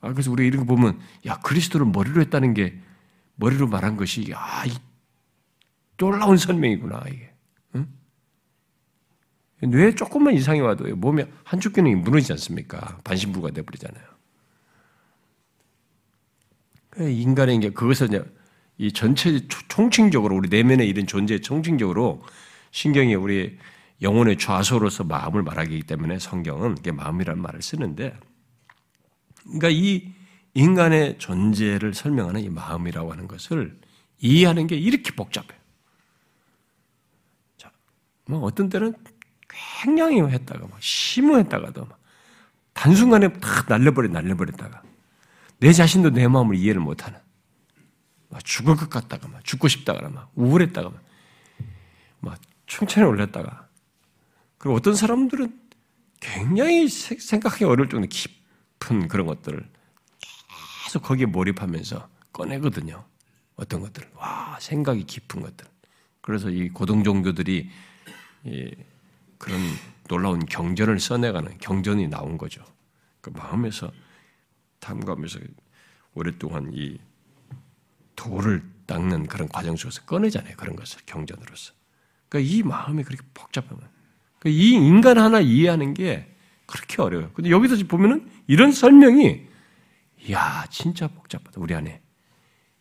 [0.00, 2.80] 아, 그래서 우리가 이런 거 보면 야 그리스도를 머리로 했다는 게
[3.36, 4.72] 머리로 말한 것이 아, 이
[5.98, 7.29] 놀라운 설명이구나 이게.
[9.62, 9.70] 응?
[9.70, 12.98] 뇌에 조금만 이상이 와도 몸에 한쪽 기능이 무너지지 않습니까?
[13.04, 14.04] 반신부가 돼버리잖아요.
[16.98, 18.24] 인간의 이제 그것을 이제
[18.78, 22.22] 이 전체 총칭적으로 우리 내면에 이런 존재 총칭적으로
[22.70, 23.58] 신경이 우리
[24.02, 28.18] 영혼의 좌소로서 마음을 말하기 때문에 성경은 이게 마음이라는 말을 쓰는데,
[29.42, 30.12] 그러니까 이
[30.54, 33.78] 인간의 존재를 설명하는 이 마음이라고 하는 것을
[34.18, 35.60] 이해하는 게 이렇게 복잡해요.
[37.58, 37.70] 자,
[38.26, 38.94] 뭐 어떤 때는
[39.82, 41.98] 굉장히 했다가 막 심오했다가도 막
[42.72, 44.82] 단순간에 탁 날려버려 날려버렸다가
[45.58, 47.18] 내 자신도 내 마음을 이해를 못하는
[48.28, 51.02] 막 죽을 것 같다가 막 죽고 싶다가 막 우울했다가 막,
[52.20, 53.68] 막 충천에 올렸다가
[54.58, 55.58] 그리고 어떤 사람들은
[56.20, 59.66] 굉장히 생각하기 어려울 정도 깊은 그런 것들을
[60.84, 63.04] 계속 거기에 몰입하면서 꺼내거든요.
[63.56, 65.66] 어떤 것들을 와 생각이 깊은 것들.
[66.20, 67.70] 그래서 이 고등 종교들이
[69.40, 69.58] 그런
[70.06, 72.62] 놀라운 경전을 써내가는 경전이 나온 거죠.
[73.22, 73.90] 그 마음에서
[74.80, 75.40] 탐구하면서
[76.14, 76.98] 오랫동안 이
[78.14, 80.56] 도를 닦는 그런 과정 속에서 꺼내잖아요.
[80.56, 81.72] 그런 것을 경전으로서.
[82.28, 83.80] 그러니까 이 마음이 그렇게 복잡하면
[84.38, 86.34] 그러니까 이 인간 하나 이해하는 게
[86.66, 87.30] 그렇게 어려워요.
[87.32, 89.46] 근데 여기서 보면은 이런 설명이
[90.32, 92.02] 야 진짜 복잡하다 우리 안에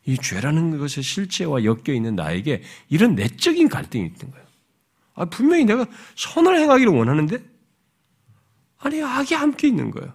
[0.05, 4.48] 이 죄라는 것의 실체와 엮여 있는 나에게 이런 내적인 갈등이 있는 거예요.
[5.19, 7.43] 아, 분명히 내가 선을 행하기를 원하는데
[8.77, 10.13] 아니 악이 함께 있는 거예요.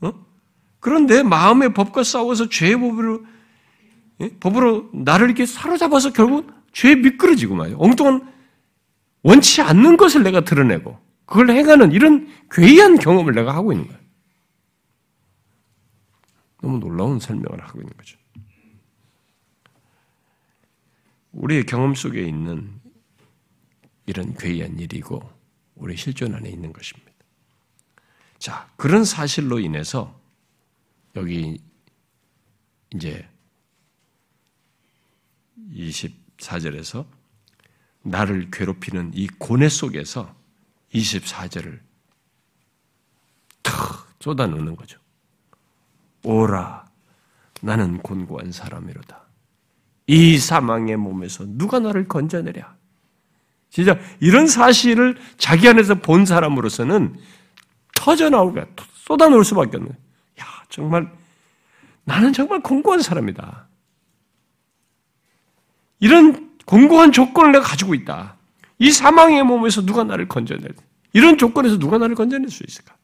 [0.00, 0.26] 어?
[0.80, 3.22] 그런데 마음의 법과 싸워서 죄의 법으로
[4.22, 4.30] 예?
[4.40, 7.78] 법으로 나를 이렇게 사로잡아서 결국 죄에 미끄러지고 말이에요.
[7.78, 8.32] 엉뚱한
[9.22, 14.00] 원치 않는 것을 내가 드러내고 그걸 행하는 이런 괴이한 경험을 내가 하고 있는 거예요.
[16.62, 18.18] 너무 놀라운 설명을 하고 있는 거죠.
[21.32, 22.79] 우리의 경험 속에 있는
[24.10, 25.22] 이런 괴이한 일이고
[25.76, 27.12] 우리 실존 안에 있는 것입니다.
[28.38, 30.20] 자, 그런 사실로 인해서
[31.14, 31.62] 여기
[32.92, 33.28] 이제
[35.72, 37.06] 24절에서
[38.02, 40.34] 나를 괴롭히는 이 고뇌 속에서
[40.92, 41.78] 24절을
[43.62, 44.98] 탁 쏟아놓는 거죠.
[46.24, 46.90] 오라,
[47.62, 49.22] 나는 곤고한 사람이로다.
[50.08, 52.79] 이 사망의 몸에서 누가 나를 건져내랴?
[53.70, 57.14] 진짜 이런 사실을 자기 안에서 본 사람으로서는
[57.94, 58.60] 터져 나오고
[58.94, 59.92] 쏟아 놓을 수밖에 없는
[60.40, 61.10] 야, 정말
[62.04, 63.68] 나는 정말 공고한 사람이다.
[66.00, 68.36] 이런 공고한 조건을 내가 가지고 있다.
[68.78, 70.72] 이 사망의 몸에서 누가 나를 건져낼
[71.12, 72.96] 이런 조건에서 누가 나를 건져낼 수 있을까?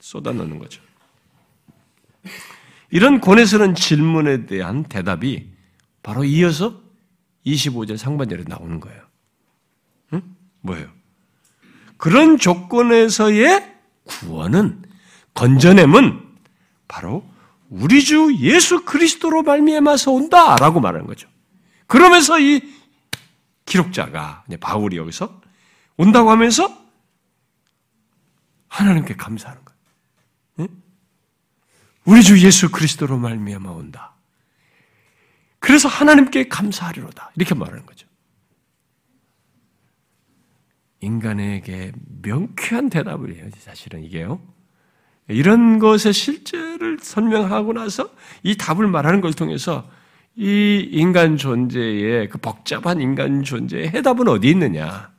[0.00, 0.82] 쏟아넣는 거죠.
[2.90, 5.50] 이런 고뇌스러운 질문에 대한 대답이
[6.02, 6.80] 바로 이어서
[7.46, 9.03] 25절 상반절에 나오는 거예요.
[10.64, 10.68] 응?
[10.68, 10.88] 뭐예요?
[11.96, 13.74] 그런 조건에서의
[14.04, 14.82] 구원은
[15.34, 16.22] 건져냄은
[16.88, 17.24] 바로
[17.70, 21.28] 우리 주 예수 그리스도로 말미암아서 온다라고 말하는 거죠.
[21.86, 22.62] 그러면서 이
[23.66, 25.40] 기록자가 바울이 여기서
[25.96, 26.84] 온다고 하면서
[28.68, 29.78] 하나님께 감사하는 거예요.
[30.60, 30.68] 응?
[32.04, 34.14] 우리 주 예수 그리스도로 말미암아 온다.
[35.58, 37.32] 그래서 하나님께 감사하리로다.
[37.36, 38.03] 이렇게 말하는 거죠.
[41.04, 43.48] 인간에게 명쾌한 대답을 해요.
[43.58, 44.40] 사실은 이게요.
[45.28, 48.10] 이런 것의 실제를 설명하고 나서
[48.42, 49.88] 이 답을 말하는 것을 통해서
[50.36, 55.12] 이 인간 존재의 그 복잡한 인간 존재의 해답은 어디 있느냐?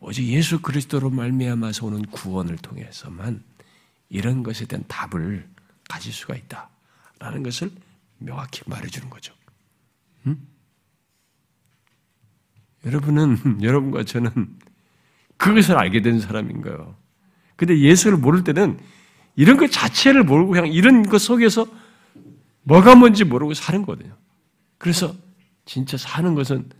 [0.00, 3.42] 오직 예수 그리스도로 말미암아서 오는 구원을 통해서만
[4.10, 5.48] 이런 것에 대한 답을
[5.88, 7.70] 가질 수가 있다라는 것을
[8.18, 9.34] 명확히 말해주는 거죠.
[10.26, 10.46] 음?
[12.88, 14.32] 여러분은 여러분과 저는
[15.36, 16.96] 그것을 알게 된 사람인 거예요.
[17.56, 18.78] 근데 예수를 모를 때는
[19.36, 21.66] 이런 것 자체를 모르고 그냥 이런 것 속에서
[22.62, 24.16] 뭐가 뭔지 모르고 사는 거거든요.
[24.78, 25.14] 그래서
[25.64, 26.70] 진짜 사는 것은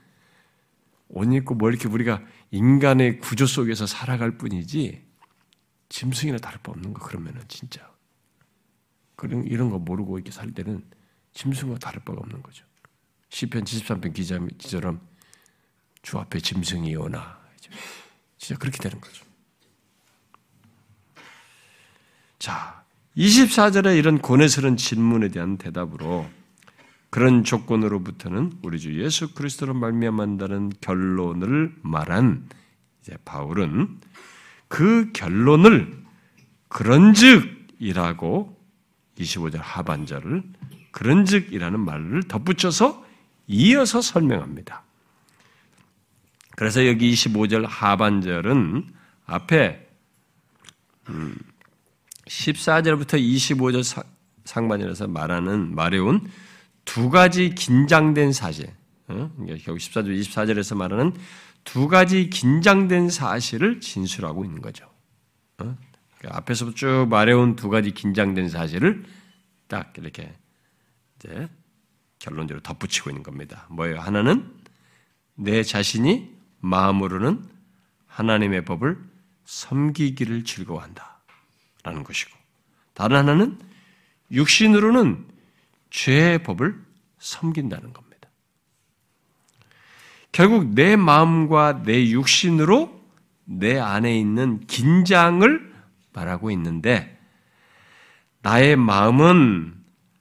[1.08, 5.04] 옷 입고 뭐 이렇게 우리가 인간의 구조 속에서 살아갈 뿐이지
[5.88, 7.88] 짐승이나 다를 바 없는 거 그러면은 진짜
[9.16, 10.84] 그런 이런 거 모르고 이렇게 살 때는
[11.32, 12.64] 짐승과 다를 바가 없는 거죠.
[13.30, 15.00] 시편 73편 기자처럼
[16.02, 17.38] 주 앞에 짐승이 오나
[18.38, 19.24] 진짜 그렇게 되는 거죠.
[22.38, 22.84] 자,
[23.16, 26.28] 24절에 이런 고뇌스러운 질문에 대한 대답으로
[27.10, 32.48] 그런 조건으로부터는 우리 주 예수 그리스도로 말미암는다는 결론을 말한
[33.02, 34.00] 이제 바울은
[34.68, 36.04] 그 결론을
[36.68, 38.56] 그런즉이라고
[39.18, 40.42] 25절 하반절을
[40.92, 43.04] 그런즉이라는 말을 덧붙여서
[43.48, 44.84] 이어서 설명합니다.
[46.58, 48.92] 그래서 여기 25절 하반절은
[49.26, 49.88] 앞에
[52.26, 54.04] 14절부터 음, 25절
[54.44, 56.28] 상반절에서 말하는 말해온
[56.84, 58.74] 두 가지 긴장된 사실,
[59.06, 59.30] 어?
[59.36, 61.12] 결국 14절, 24절에서 말하는
[61.62, 64.84] 두 가지 긴장된 사실을 진술하고 있는 거죠.
[65.58, 65.76] 어?
[66.18, 69.04] 그러니까 앞에서 쭉 말해온 두 가지 긴장된 사실을
[69.68, 70.34] 딱 이렇게
[71.20, 71.48] 이제
[72.18, 73.68] 결론적으로 덧붙이고 있는 겁니다.
[73.70, 74.00] 뭐예요?
[74.00, 74.52] 하나는
[75.36, 77.44] 내 자신이 마음으로는
[78.06, 78.98] 하나님의 법을
[79.44, 81.20] 섬기기를 즐거워한다.
[81.82, 82.36] 라는 것이고,
[82.94, 83.58] 다른 하나는
[84.30, 85.26] 육신으로는
[85.90, 86.78] 죄의 법을
[87.18, 88.28] 섬긴다는 겁니다.
[90.32, 92.98] 결국 내 마음과 내 육신으로
[93.44, 95.74] 내 안에 있는 긴장을
[96.12, 97.18] 말하고 있는데,
[98.42, 99.74] 나의 마음은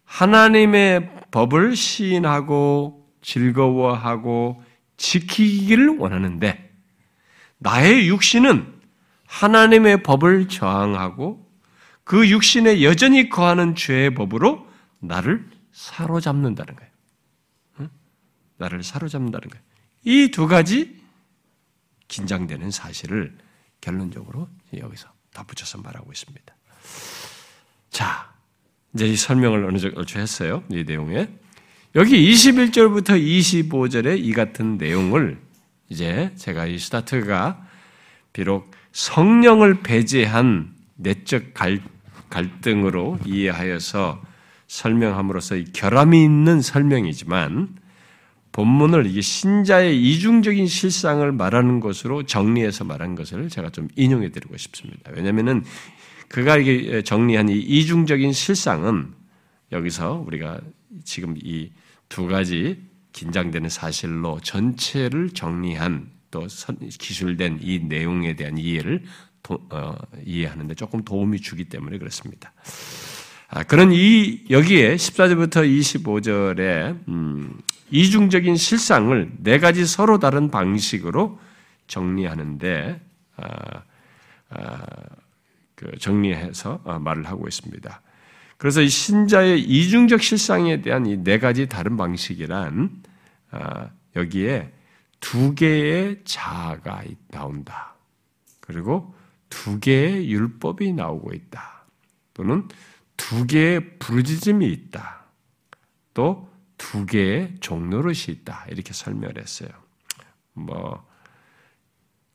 [0.05, 4.63] 하나님의 법을 시인하고 즐거워하고
[4.97, 6.73] 지키기를 원하는데
[7.59, 8.75] 나의 육신은
[9.25, 11.45] 하나님의 법을 저항하고
[12.03, 14.67] 그 육신에 여전히 거하는 죄의 법으로
[14.99, 16.91] 나를 사로잡는다는 거예요.
[17.81, 17.89] 응?
[18.57, 19.63] 나를 사로잡는다는 거예요.
[20.03, 20.97] 이 두 가지
[22.07, 23.37] 긴장되는 사실을
[23.81, 26.55] 결론적으로 여기서 덧붙여서 말하고 있습니다.
[27.89, 28.33] 자,
[28.93, 30.63] 이제 이 설명을 어느 정도 했어요.
[30.69, 31.27] 이 내용에.
[31.97, 35.39] 여기 21절부터 25절에 이 같은 내용을
[35.89, 37.65] 이제 제가 이 스타트가
[38.33, 41.81] 비록 성령을 배제한 내적 갈,
[42.29, 44.21] 갈등으로 이해하여서
[44.67, 47.69] 설명함으로써 결함이 있는 설명이지만
[48.51, 55.09] 본문을 이게 신자의 이중적인 실상을 말하는 것으로 정리해서 말한 것을 제가 좀 인용해 드리고 싶습니다.
[55.15, 55.63] 왜냐하면은
[56.27, 56.57] 그가
[57.03, 59.15] 정리한 이 이중적인 실상은
[59.71, 60.61] 여기서 우리가
[61.03, 61.71] 지금 이
[62.09, 62.81] 두 가지
[63.13, 66.47] 긴장되는 사실로 전체를 정리한 또
[66.99, 69.03] 기술된 이 내용에 대한 이해를
[69.43, 72.53] 도, 어, 이해하는데 조금 도움이 주기 때문에 그렇습니다.
[73.49, 77.57] 아, 그런 이 여기에 14절부터 25절에 음,
[77.91, 81.39] 이중적인 실상을 네 가지 서로 다른 방식으로
[81.87, 83.01] 정리하는데
[83.37, 83.83] 아,
[84.49, 84.85] 아,
[85.75, 88.01] 그 정리해서 아, 말을 하고 있습니다.
[88.57, 93.03] 그래서 이 신자의 이중적 실상에 대한 이 네 가지 다른 방식이란
[93.51, 94.73] 아, 여기에
[95.19, 97.95] 두 개의 자아가 나온다.
[98.59, 99.15] 그리고
[99.49, 101.85] 두 개의 율법이 나오고 있다.
[102.33, 102.67] 또는
[103.15, 105.25] 두 개의 부르짖음이 있다.
[106.13, 108.65] 또 두 개의 종노릇이 있다.
[108.69, 109.69] 이렇게 설명을 했어요.
[110.53, 111.05] 뭐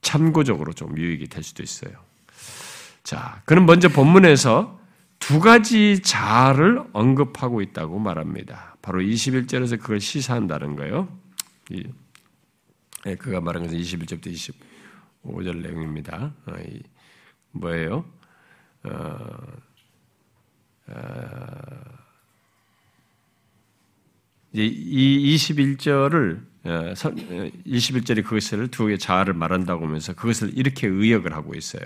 [0.01, 1.93] 참고적으로 좀 유익이 될 수도 있어요.
[3.05, 4.81] 자, 그럼 먼저 본문에서
[5.23, 8.77] 두 가지 자아를 언급하고 있다고 말합니다.
[8.83, 11.17] 바로 21절에서 그걸 시사한다는 거예요.
[11.71, 11.85] 이,
[13.07, 14.57] 예, 그가 말한 것은 21절부터
[15.25, 16.35] 25절 내용입니다.
[16.47, 16.83] 어, 이,
[17.53, 18.05] 뭐예요?
[18.83, 19.19] 어,
[20.89, 20.95] 어,
[24.53, 31.85] 이 21절을 21절이 어, 그것을 두 개의 자아를 말한다고 하면서 그것을 이렇게 의역을 하고 있어요.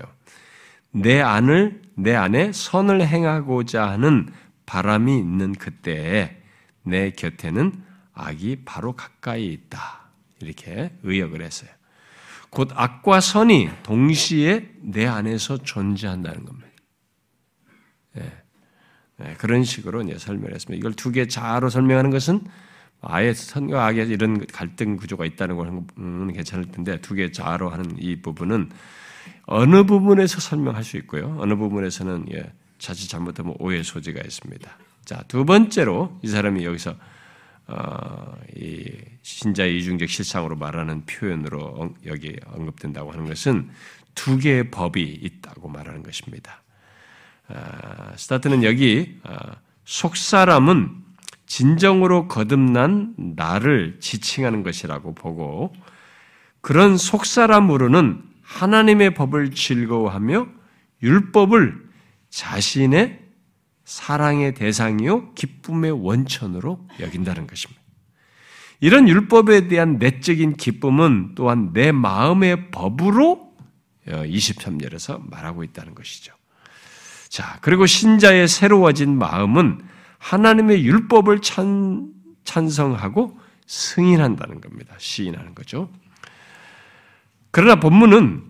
[0.90, 4.29] 내 안을 내 안에 선을 행하고자 하는
[4.67, 6.43] 바람이 있는 그때에
[6.83, 7.73] 내 곁에는
[8.15, 10.11] 악이 바로 가까이 있다.
[10.41, 11.71] 이렇게 의역을 했어요.
[12.51, 16.69] 곧 악과 선이 동시에 내 안에서 존재한다는 겁니다.
[18.15, 18.33] 네.
[19.19, 20.79] 네, 그런 식으로 이제 설명했습니다.
[20.79, 22.45] 이걸 두 개 자로 설명하는 것은
[23.01, 28.21] 아예 선과 악의 이런 갈등 구조가 있다는 걸는 괜찮을 텐데 두 개 자로 하는 이
[28.21, 28.71] 부분은
[29.47, 31.37] 어느 부분에서 설명할 수 있고요.
[31.39, 34.71] 어느 부분에서는 예, 자칫 잘못하면 오해 소지가 있습니다.
[35.05, 36.95] 자, 두 번째로 이 사람이 여기서
[37.69, 38.91] 어, 이
[39.23, 43.71] 신자의 이중적 실상으로 말하는 표현으로 여기 언급된다고 하는 것은
[44.15, 46.62] 두 개의 법이 있다고 말하는 것입니다.
[47.49, 51.07] 아, 스타트는 여기 아, 속사람은
[51.47, 55.73] 진정으로 거듭난 나를 지칭하는 것이라고 보고
[56.61, 58.23] 그런 속사람으로는
[58.57, 60.47] 하나님의 법을 즐거워하며
[61.03, 61.87] 율법을
[62.31, 63.21] 자신의
[63.85, 67.81] 사랑의 대상이요 기쁨의 원천으로 여긴다는 것입니다.
[68.81, 73.55] 이런 율법에 대한 내적인 기쁨은 또한 내 마음의 법으로
[74.07, 76.35] 23절에서 어, 말하고 있다는 것이죠.
[77.29, 79.81] 자, 그리고 신자의 새로워진 마음은
[80.19, 82.12] 하나님의 율법을 찬,
[82.45, 84.95] 찬성하고 승인한다는 겁니다.
[84.99, 85.90] 시인하는 거죠.
[87.57, 88.45] 그러나 본문은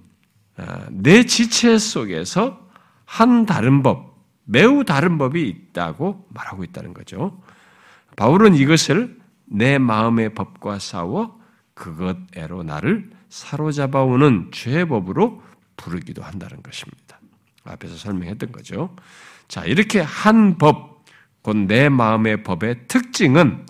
[0.56, 2.68] 아, 내 지체 속에서
[3.04, 7.40] 한 다른 법, 매우 다른 법이 있다고 말하고 있다는 거죠.
[8.16, 11.40] 바울은 이것을 내 마음의 법과 싸워
[11.74, 15.40] 그것에로 나를 사로잡아오는 죄의 법으로
[15.76, 17.20] 부르기도 한다는 것입니다.
[17.62, 18.96] 앞에서 설명했던 거죠.
[19.46, 21.04] 자, 이렇게 한 법,
[21.42, 23.66] 곧 내 마음의 법의 특징은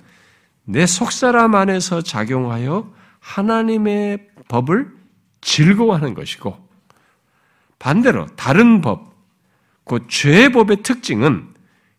[0.64, 4.95] 내 속사람 안에서 작용하여 하나님의 법을
[5.46, 6.58] 즐거워하는 것이고,
[7.78, 9.14] 반대로 다른 법,
[9.84, 11.54] 곧 죄의 법의 특징은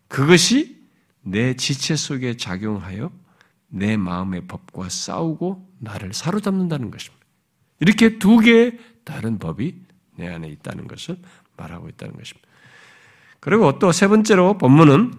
[0.08, 0.76] 그것이
[1.22, 3.10] 내 지체 속에 작용하여
[3.68, 7.24] 내 마음의 법과 싸우고 나를 사로잡는다는 것입니다.
[7.80, 9.74] 이렇게 두 개의 다른 법이
[10.16, 11.16] 내 안에 있다는 것을
[11.56, 12.46] 말하고 있다는 것입니다.
[13.40, 15.14] 그리고 또 세 번째로 본문은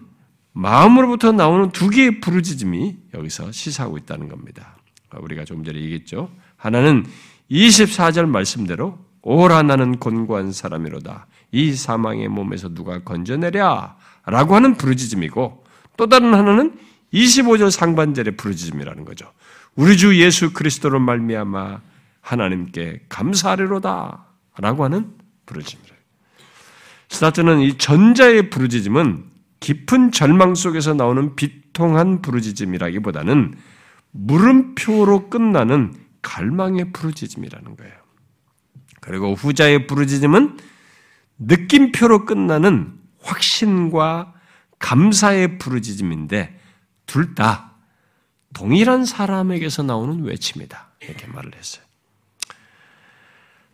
[0.52, 4.76] 마음으로부터 나오는 두 개의 부르짖음이 여기서 시사하고 있다는 겁니다.
[5.12, 6.30] 우리가 좀 전에 얘기했죠.
[6.56, 7.06] 하나는
[7.50, 11.26] 24절 말씀대로 오라 나는 곤고한 사람이로다.
[11.52, 15.64] 이 사망의 몸에서 누가 건져내랴 라고 하는 부르짖음이고
[15.96, 16.78] 또 다른 하나는
[17.12, 19.30] 25절 상반절의 부르짖음이라는 거죠.
[19.74, 21.80] 우리 주 예수 그리스도로 말미암아
[22.20, 24.26] 하나님께 감사하리로다
[24.58, 25.12] 라고 하는
[25.46, 25.94] 부르짖음이라.
[27.08, 29.24] 스타트는 이 전자의 부르짖음은
[29.58, 33.54] 깊은 절망 속에서 나오는 비통한 부르짖음이라기보다는
[34.12, 37.94] 물음표로 끝나는 갈망의 부르짖음이라는 거예요.
[39.00, 40.58] 그리고 후자의 부르짖음은
[41.38, 44.34] 느낌표로 끝나는 확신과
[44.78, 46.58] 감사의 부르짖음인데
[47.06, 47.70] 둘 다
[48.52, 50.88] 동일한 사람에게서 나오는 외침이다.
[51.02, 51.84] 이렇게 말을 했어요.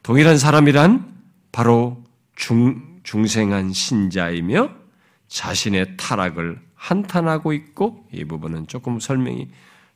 [0.03, 1.15] 동일한 사람이란
[1.51, 2.05] 바로
[2.37, 4.71] 중, 중생한 신자이며
[5.29, 9.49] 자신의 타락을 한탄하고 있고 이 부분은 조금 설명이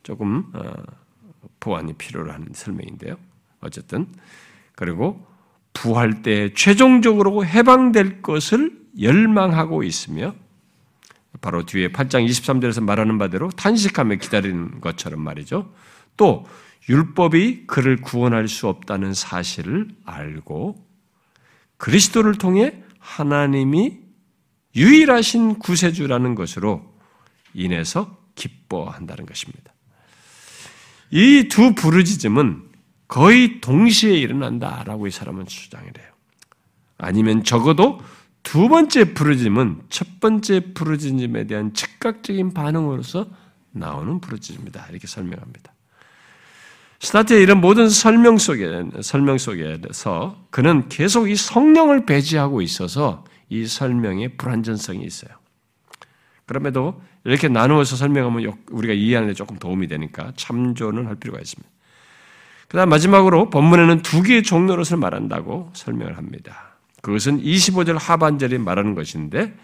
[0.03, 0.72] 조금 어,
[1.61, 3.16] 보완이 필요로 하는 설명인데요.
[3.61, 4.07] 어쨌든
[4.74, 5.26] 그리고
[5.72, 10.34] 부활 때 최종적으로 해방될 것을 열망하고 있으며
[11.41, 15.72] 바로 뒤에 8장 23절에서 말하는 바대로 탄식하며 기다리는 것처럼 말이죠.
[16.16, 16.45] 또
[16.88, 20.86] 율법이 그를 구원할 수 없다는 사실을 알고
[21.76, 23.99] 그리스도를 통해 하나님이
[24.76, 26.95] 유일하신 구세주라는 것으로
[27.55, 29.72] 인해서 기뻐한다는 것입니다.
[31.11, 32.62] 이 두 부르짖음은
[33.08, 36.06] 거의 동시에 일어난다라고 이 사람은 주장을 해요.
[36.98, 38.00] 아니면 적어도
[38.42, 43.28] 두 번째 부르짖음은 첫 번째 부르짖음에 대한 즉각적인 반응으로서
[43.72, 44.86] 나오는 부르짖음이다.
[44.90, 45.72] 이렇게 설명합니다.
[47.00, 54.28] 스타트의 이런 모든 설명 속에, 설명 속에서 그는 계속 이 성령을 배제하고 있어서 이 설명에
[54.36, 55.30] 불완전성이 있어요.
[56.46, 61.68] 그럼에도 이렇게 나누어서 설명하면 우리가 이해하는 데 조금 도움이 되니까 참조는 할 필요가 있습니다.
[62.68, 66.76] 그 다음 마지막으로 본문에는 두 개의 종로릇을 말한다고 설명을 합니다.
[67.02, 69.54] 그것은 25절 하반절에 말하는 것인데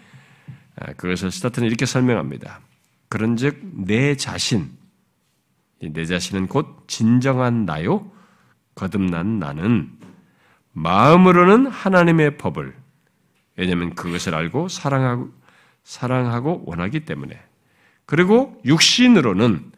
[0.79, 2.59] 아, 그것을 스타트는 이렇게 설명합니다.
[3.09, 4.69] 그런즉 내 자신,
[5.81, 8.11] 내 자신은 곧 진정한 나요,
[8.75, 9.89] 거듭난 나는
[10.73, 12.75] 마음으로는 하나님의 법을
[13.55, 15.31] 왜냐하면 그것을 알고 사랑하고
[15.83, 17.41] 사랑하고 원하기 때문에
[18.07, 19.71] 그리고 육신으로는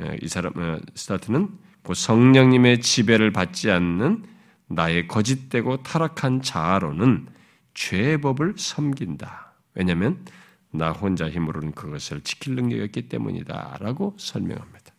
[0.00, 1.48] 예, 이 사람 어, 스타트는
[1.82, 4.24] 그 성령님의 지배를 받지 않는
[4.66, 7.28] 나의 거짓되고 타락한 자아로는
[7.72, 9.54] 죄의 법을 섬긴다.
[9.74, 10.24] 왜냐하면
[10.72, 14.92] 나 혼자 힘으로는 그것을 지킬 능력이 없기 때문이다라고 설명합니다.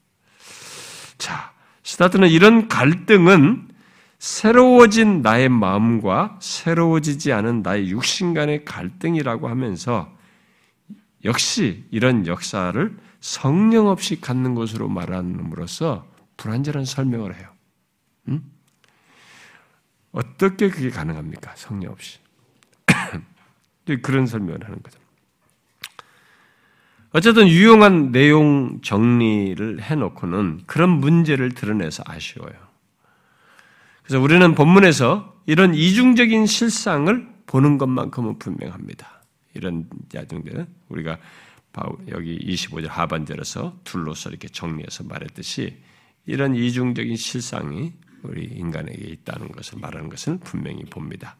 [1.17, 1.51] 자,
[1.83, 3.67] 스타트는 이런 갈등은
[4.19, 10.16] 새로워진 나의 마음과 새로워지지 않은 나의 육신 간의 갈등이라고 하면서
[11.25, 16.07] 역시 이런 역사를 성령 없이 갖는 것으로 말함으로써
[16.37, 17.49] 불완전한 설명을 해요.
[18.27, 18.43] 음?
[20.11, 21.53] 어떻게 그게 가능합니까?
[21.55, 22.19] 성령 없이.
[24.01, 24.99] 그런 설명을 하는 거죠.
[27.11, 32.53] 어쨌든 유용한 내용 정리를 해놓고는 그런 문제를 드러내서 아쉬워요.
[34.03, 39.16] 그래서 우리는 본문에서 이런 이중적인 실상을 보는 것만큼은 분명합니다.
[39.57, 41.17] 이런 야중들은 우리가
[42.09, 45.77] 여기 25절 하반절에서 둘로서 이렇게 정리해서 말했듯이
[46.25, 47.93] 이런 이중적인 실상이
[48.23, 51.35] 우리 인간에게 있다는 것을 말하는 것은 분명히 봅니다.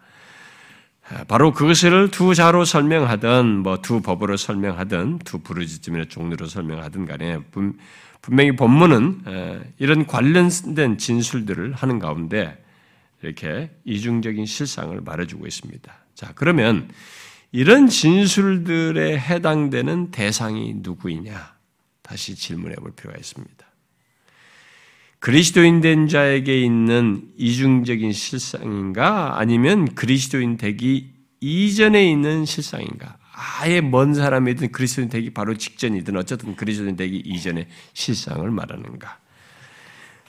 [1.27, 7.39] 바로 그것을 두 자로 설명하든 뭐 두 법으로 설명하든 두 부르짖음의 종류로 설명하든 간에
[8.21, 9.21] 분명히 본문은
[9.79, 12.63] 이런 관련된 진술들을 하는 가운데
[13.23, 15.93] 이렇게 이중적인 실상을 말해주고 있습니다.
[16.13, 16.89] 자 그러면
[17.51, 21.55] 이런 진술들에 해당되는 대상이 누구이냐
[22.01, 23.65] 다시 질문해 볼 필요가 있습니다.
[25.19, 33.17] 그리스도인 된 자에게 있는 이중적인 실상인가 아니면 그리스도인 되기 이전에 있는 실상인가?
[33.33, 39.19] 아예 먼 사람이든 그리스도인 되기 바로 직전이든 어쨌든 그리스도인 되기 이전의 실상을 말하는가?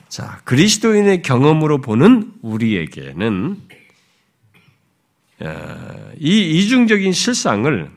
[0.07, 3.78] 자, 그리스도인의 경험으로 보는 우리에게는 어,
[6.17, 7.91] 이 이중적인 실상을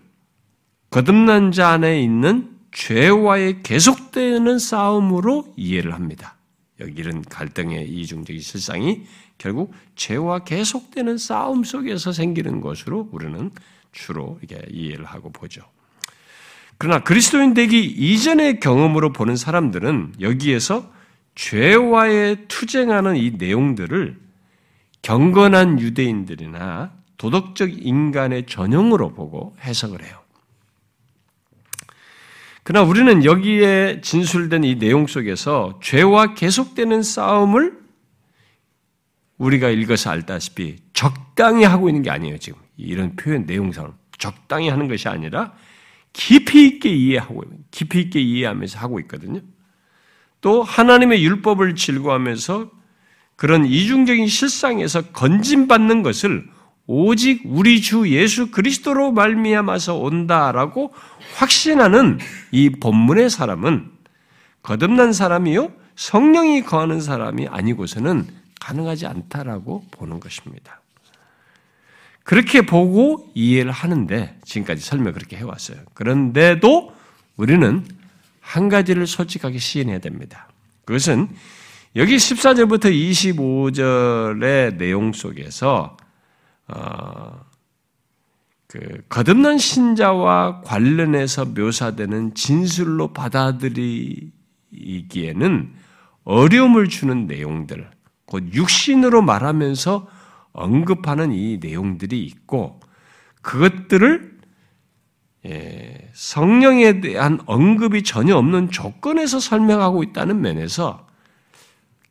[0.91, 6.37] 거듭난 자 안에 있는 죄와의 계속되는 싸움으로 이해를 합니다.
[6.81, 9.03] 여기 이런 갈등의 이중적인 실상이
[9.39, 13.51] 결국 죄와 계속되는 싸움 속에서 생기는 것으로 우리는
[13.93, 15.63] 주로 이게 이해를 하고 보죠.
[16.79, 20.91] 그러나 그리스도인 되기 이전의 경험으로 보는 사람들은 여기에서
[21.35, 24.19] 죄와의 투쟁하는 이 내용들을
[25.03, 30.19] 경건한 유대인들이나 도덕적 인간의 전형으로 보고 해석을 해요.
[32.65, 37.79] 그러나 우리는 여기에 진술된 이 내용 속에서 죄와 계속되는 싸움을
[39.39, 42.59] 우리가 읽어서 알다시피 적당히 하고 있는 게 아니에요, 지금.
[42.77, 43.95] 이런 표현 내용상.
[44.19, 45.53] 적당히 하는 것이 아니라
[46.13, 49.41] 깊이 있게 이해하고, 깊이 있게 이해하면서 하고 있거든요.
[50.41, 52.69] 또 하나님의 율법을 질구하면서
[53.37, 56.51] 그런 이중적인 실상에서 건진받는 것을
[56.95, 60.93] 오직 우리 주 예수 그리스도로 말미암아서 온다라고
[61.37, 62.19] 확신하는
[62.51, 63.91] 이 본문의 사람은
[64.63, 68.27] 거듭난 사람이요 성령이 거하는 사람이 아니고서는
[68.61, 70.83] 가능하지 않다라고 보는 것입니다.
[72.25, 75.79] 그렇게 보고 이해를 하는데 지금까지 설명 그렇게 해왔어요.
[75.95, 76.93] 그런데도
[77.39, 77.87] 우리는
[78.43, 80.47] 한 가지를 솔직하게 시인해야 됩니다.
[80.85, 81.31] 그것은
[81.97, 86.02] 여기 14절부터 25절의 내용 속에서 어,
[88.69, 94.33] 그 거듭난 신자와 관련해서 묘사되는 진술로 받아들이기에는
[96.25, 97.91] 어려움을 주는 내용들,
[98.25, 100.09] 곧 육신으로 말하면서
[100.53, 102.81] 언급하는 이 내용들이 있고
[103.43, 104.33] 그것들을
[105.45, 111.07] 예, 성령에 대한 언급이 전혀 없는 조건에서 설명하고 있다는 면에서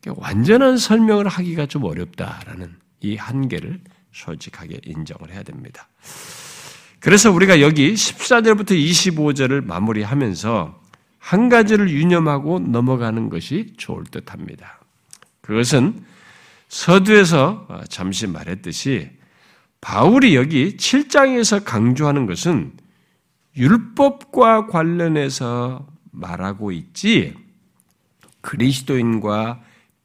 [0.06, 3.80] 완전한 설명을 하기가 좀 어렵다라는 이 한계를
[4.12, 5.88] 솔직하게 인정을 해야 됩니다.
[7.00, 10.80] 그래서 우리가 여기 14절부터 25절을 마무리하면서
[11.18, 14.80] 한 가지를 유념하고 넘어가는 것이 좋을 듯 합니다.
[15.40, 16.04] 그것은
[16.68, 19.10] 서두에서 잠시 말했듯이
[19.80, 22.72] 바울이 여기 7장에서 강조하는 것은
[23.56, 27.34] 율법과 관련해서 말하고 있지
[28.40, 29.60] 그리스도인과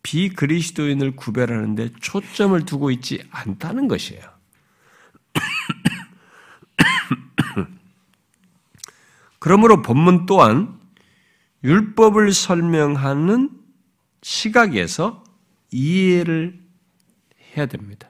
[0.08, 4.24] 비그리스도인을 구별하는데 초점을 두고 있지 않다는 것이에요.
[9.40, 10.80] 그러므로 본문 또한
[11.66, 13.50] 율법을 설명하는
[14.22, 15.26] 시각에서
[15.72, 16.58] 이해를
[17.58, 18.08] 해야 됩니다.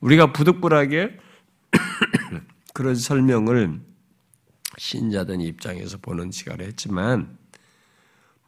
[0.00, 1.18] 우리가 부득불하게
[2.74, 3.80] 그런 설명을
[4.76, 7.38] 신자된 입장에서 보는 시간을 했지만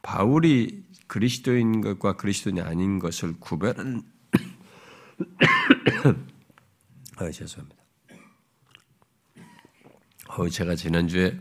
[0.02, 4.02] 바울이 그리스도인 것과 그리스도인이 아닌 것을 구별하는
[7.16, 7.82] 아, 죄송합니다.
[10.28, 11.38] 어, 제가 지난주에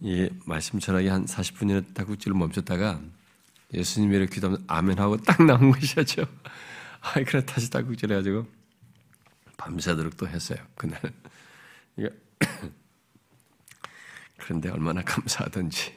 [0.00, 3.00] 이 말씀 전하기 한 40분이나 다국지를 멈췄다가
[3.72, 6.24] 예수님의 귀담 아멘 하고 딱 나온 것이죠.
[7.00, 8.46] 아, 그래 다시 다국질 해가지고
[9.56, 10.58] 밤새도록 또 했어요.
[10.76, 11.00] 그날.
[14.36, 15.94] 그런데 얼마나 감사하던지.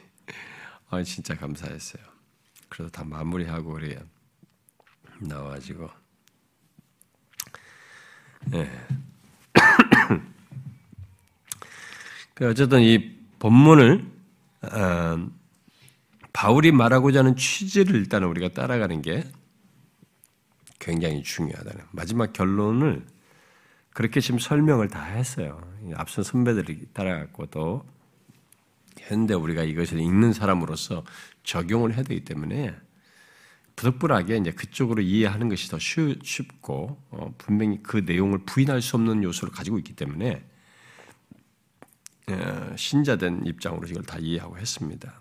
[0.90, 2.17] 아, 진짜 감사했어요.
[2.68, 3.96] 그래서 다 마무리하고 우리
[5.20, 5.88] 나와가지고.
[8.46, 8.70] 네.
[12.40, 14.04] 어쨌든 이 본문을
[14.62, 15.28] 어,
[16.32, 19.24] 바울이 말하고자 하는 취지를 일단 우리가 따라가는 게
[20.78, 23.04] 굉장히 중요하다는 마지막 결론을
[23.90, 25.60] 그렇게 지금 설명을 다 했어요.
[25.96, 27.84] 앞선 선배들이 따라갔고 또
[28.98, 31.04] 현대 우리가 이것을 읽는 사람으로서
[31.48, 32.76] 적용을 해야 되기 때문에
[33.74, 39.52] 부득불하게 이제 그쪽으로 이해하는 것이 더 쉽고 어, 분명히 그 내용을 부인할 수 없는 요소를
[39.52, 40.44] 가지고 있기 때문에
[42.28, 45.18] 어, 신자된 입장으로 이걸 다 이해하고 했습니다.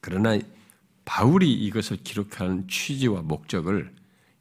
[0.00, 0.38] 그러나
[1.04, 3.92] 바울이 이것을 기록하는 취지와 목적을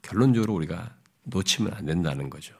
[0.03, 2.53] 결론적으로 우리가 놓치면 안 된다는 거죠.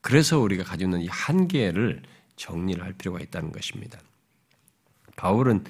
[0.00, 2.02] 그래서 우리가 가지고 있는 이 한계를
[2.36, 3.98] 정리를 할 필요가 있다는 것입니다.
[5.16, 5.64] 바울은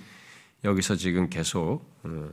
[0.67, 2.31] 여기서 지금 계속 어,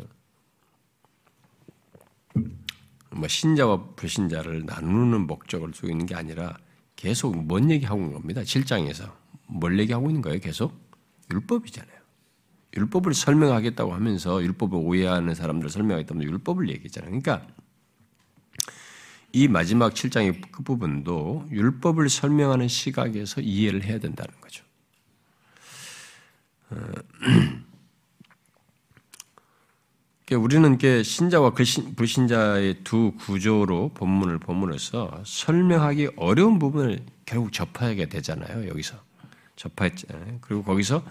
[3.11, 6.57] 뭐 신자와 불신자를 나누는 목적을 두고 있는 게 아니라
[6.95, 8.41] 계속 뭔 얘기하고 있는 겁니다.
[8.41, 9.13] 7장에서.
[9.47, 10.73] 뭘 얘기하고 있는 거예요, 계속?
[11.31, 11.93] 율법이잖아요.
[12.75, 17.11] 율법을 설명하겠다고 하면서 율법을 오해하는 사람들 설명하겠다면 율법을 얘기했잖아요.
[17.11, 17.45] 그러니까
[19.31, 24.65] 이 마지막 7장의 끝부분도 율법을 설명하는 시각에서 이해를 해야 된다는 거죠.
[30.33, 31.53] 어, 우리는 신자와
[31.95, 38.67] 불신자의 두 구조로 본문을 본문에서 설명하기 어려운 부분을 결국 접하게 되잖아요.
[38.67, 38.95] 여기서
[39.55, 40.39] 접했잖아요.
[40.41, 41.03] 그리고 거기서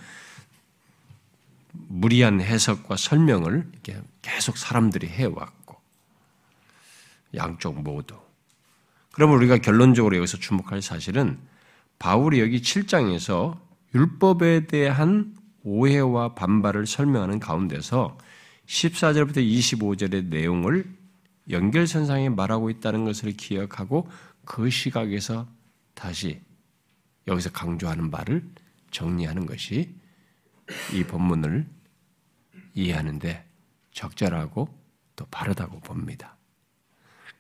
[1.73, 3.71] 무리한 해석과 설명을
[4.21, 5.77] 계속 사람들이 해왔고
[7.35, 8.17] 양쪽 모두.
[9.13, 11.39] 그러면 우리가 결론적으로 여기서 주목할 사실은
[11.99, 13.59] 바울이 여기 7장에서
[13.95, 18.19] 율법에 대한 오해와 반발을 설명하는 가운데서
[18.73, 20.91] 14절부터 25절의 내용을
[21.51, 24.09] 연결선상에 말하고 있다는 것을 기억하고
[24.45, 25.47] 그 시각에서
[25.95, 26.41] 다시
[27.27, 28.49] 여기서 강조하는 바를
[28.91, 29.95] 정리하는 것이
[30.95, 31.67] 이 본문을
[32.75, 33.45] 이해하는데
[33.93, 34.69] 적절하고
[35.17, 36.37] 또 바르다고 봅니다.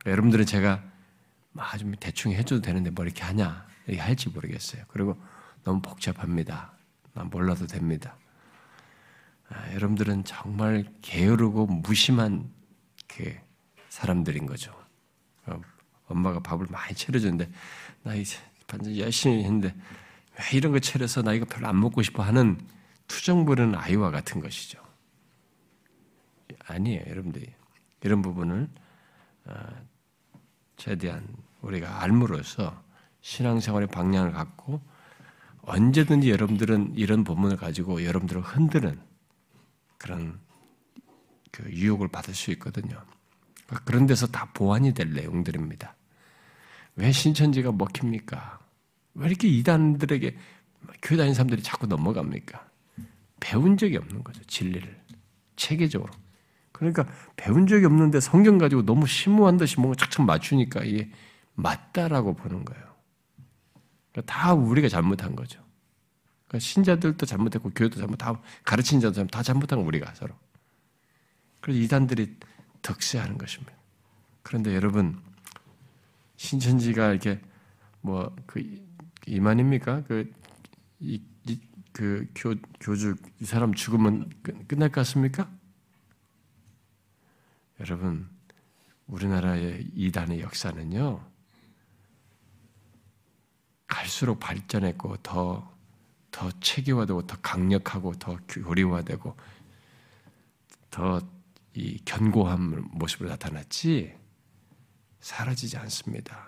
[0.05, 0.85] 여러분들은 제가
[1.57, 4.85] 아주 대충 해줘도 되는데 뭐 이렇게 하냐 이렇게 할지 모르겠어요.
[4.89, 5.17] 그리고
[5.65, 6.73] 너무 복잡합니다.
[7.15, 8.17] 난 몰라도 됩니다.
[9.53, 12.51] 아, 여러분들은 정말 게으르고 무심한
[13.07, 13.35] 그
[13.91, 14.75] 사람들인 거죠.
[15.47, 15.61] 어,
[16.07, 17.51] 엄마가 밥을 많이 차려주는데
[18.03, 19.75] 나 이제 반전 열심히 했는데
[20.39, 22.59] 왜 이런 거 차려서 나 이거 별로 안 먹고 싶어 하는
[23.09, 24.81] 투정 부르는 아이와 같은 것이죠.
[26.67, 27.53] 아니에요, 여러분들이.
[28.03, 28.69] 이런 부분을
[29.45, 29.55] 어,
[30.77, 31.27] 최대한
[31.61, 32.83] 우리가 알므로써
[33.21, 34.81] 신앙생활의 방향을 갖고
[35.63, 39.12] 언제든지 여러분들은 이런 본문을 가지고 여러분들을 흔드는
[40.03, 40.41] 그런
[41.53, 43.01] 그 유혹을 받을 수 있거든요.
[43.85, 45.95] 그런 데서 다 보완이 될 내용들입니다.
[46.97, 48.59] 왜 신천지가 먹힙니까?
[49.15, 50.37] 왜 이렇게 이단들에게
[51.03, 52.69] 교회 다니는 사람들이 자꾸 넘어갑니까?
[53.41, 54.43] 배운 적이 없는 거죠.
[54.45, 55.01] 진리를.
[55.57, 56.13] 체계적으로.
[56.73, 61.11] 그러니까 배운 적이 없는데 성경 가지고 너무 심오한 듯이 뭔가 착착 맞추니까 이게
[61.55, 62.83] 맞다라고 보는 거예요.
[64.11, 65.63] 그러니까 다 우리가 잘못한 거죠.
[66.53, 70.35] 그러니까 신자들도 잘못했고 교회도 잘못, 다 가르친 자도 다 잘못한 거 우리가 서로.
[71.61, 72.37] 그래서 이단들이
[72.83, 73.73] 득세하는 것입니다.
[74.43, 75.19] 그런데 여러분
[76.37, 77.41] 신천지가 이렇게
[78.03, 78.63] 뭐 그
[79.27, 80.03] 이만입니까?
[80.05, 80.33] 그
[81.01, 81.61] 이, 이,
[81.93, 84.31] 그 교, 교주 이 사람 죽으면
[84.69, 85.51] 끝날 것 같습니까?
[87.81, 88.29] 여러분
[89.07, 91.25] 우리나라의 이단의 역사는요
[93.87, 95.71] 갈수록 발전했고 더
[96.33, 99.37] 더 체계화되고 더 강력하고 더 교리화되고
[100.91, 101.21] 더
[101.75, 104.15] 이 견고한 모습으로 나타났지
[105.21, 106.47] 사라지지 않습니다.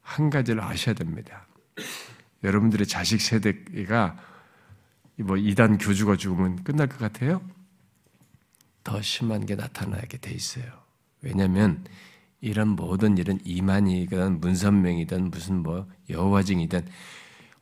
[0.00, 1.46] 한 가지를 아셔야 됩니다.
[2.42, 4.16] 여러분들의 자식 세대가
[5.16, 7.42] 뭐 이단 교주가 죽으면 끝날 것 같아요?
[8.84, 10.64] 더 심한 게 나타나게 돼 있어요.
[11.20, 11.84] 왜냐하면
[12.40, 16.86] 이런 모든 일은 이만이든 문선명이든 무슨 뭐 여호와증이든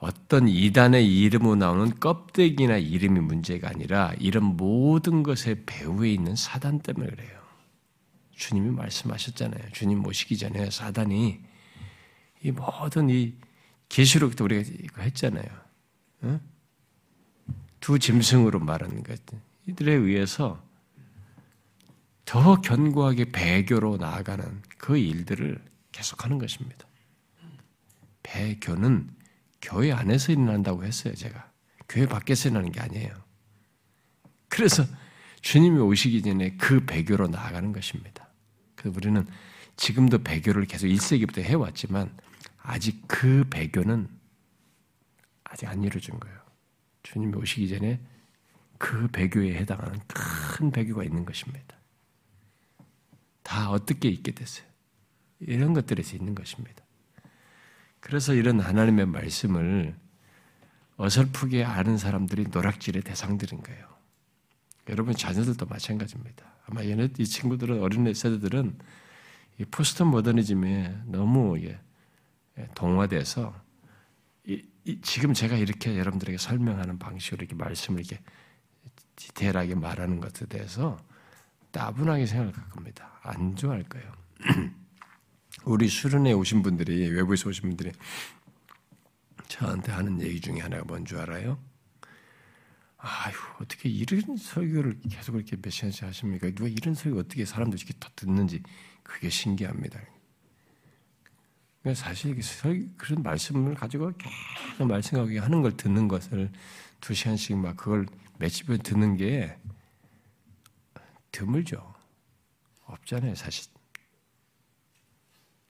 [0.05, 7.09] 어떤 이단의 이름으로 나오는 껍데기나 이름이 문제가 아니라 이런 모든 것의 배후에 있는 사단 때문에
[7.09, 7.40] 그래요.
[8.32, 9.70] 주님이 말씀하셨잖아요.
[9.72, 11.40] 주님 모시기 전에 사단이
[12.42, 13.32] 이 모든 이
[13.88, 15.46] 계시록 때 우리가 이거 했잖아요.
[16.24, 16.40] 응?
[17.80, 19.18] 두 짐승으로 말하는 것.
[19.66, 20.62] 이들에 의해서
[22.26, 26.86] 더 견고하게 배교로 나아가는 그 일들을 계속하는 것입니다.
[28.22, 29.13] 배교는
[29.64, 31.50] 교회 안에서 일어난다고 했어요, 제가.
[31.88, 33.14] 교회 밖에서 일어나는 게 아니에요.
[34.48, 34.84] 그래서
[35.40, 38.28] 주님이 오시기 전에 그 배교로 나아가는 것입니다.
[38.76, 39.26] 그래서 우리는
[39.76, 42.14] 지금도 배교를 계속 1세기부터 해왔지만
[42.58, 44.08] 아직 그 배교는
[45.44, 46.38] 아직 안 이루어진 거예요.
[47.02, 48.00] 주님이 오시기 전에
[48.78, 51.76] 그 배교에 해당하는 큰 배교가 있는 것입니다.
[53.42, 54.66] 다 어떻게 있게 됐어요?
[55.40, 56.84] 이런 것들에서 있는 것입니다.
[58.05, 59.96] 그래서 이런 하나님의 말씀을
[60.98, 63.88] 어설프게 아는 사람들이 노락질의 대상들인 거예요.
[64.90, 66.44] 여러분 자녀들도 마찬가지입니다.
[66.66, 68.78] 아마 얘네 이 친구들은 어린 세대들은
[69.59, 71.59] 이 포스트 모더니즘에 너무
[72.74, 73.59] 동화돼서
[74.46, 78.22] 이, 이, 지금 제가 이렇게 여러분들에게 설명하는 방식으로 이렇게 말씀을 이렇게
[79.16, 80.98] 디테일하게 말하는 것에 대해서
[81.70, 83.18] 따분하게 생각할 겁니다.
[83.22, 84.12] 안 좋아할 거예요.
[85.62, 87.92] 우리 수련회 오신 분들이 외부에서 오신 분들이
[89.48, 91.59] 저한테 하는 얘기 중에 하나가 뭔 줄 알아요?
[92.96, 96.50] 아유 어떻게 이런 설교를 계속 이렇게 몇 시간씩 하십니까?
[96.50, 98.62] 누가 이런 설교 어떻게 사람들이 이렇게 다 듣는지
[99.02, 100.00] 그게 신기합니다.
[101.94, 102.34] 사실
[102.96, 106.50] 그런 말씀을 가지고 계속 말씀하게 하는 걸 듣는 것을
[107.00, 108.07] 두 시간씩 막 그걸
[108.38, 109.55] 몇십 번 듣는 게
[111.30, 111.94] 드물죠.
[112.86, 113.74] 없잖아요, 사실.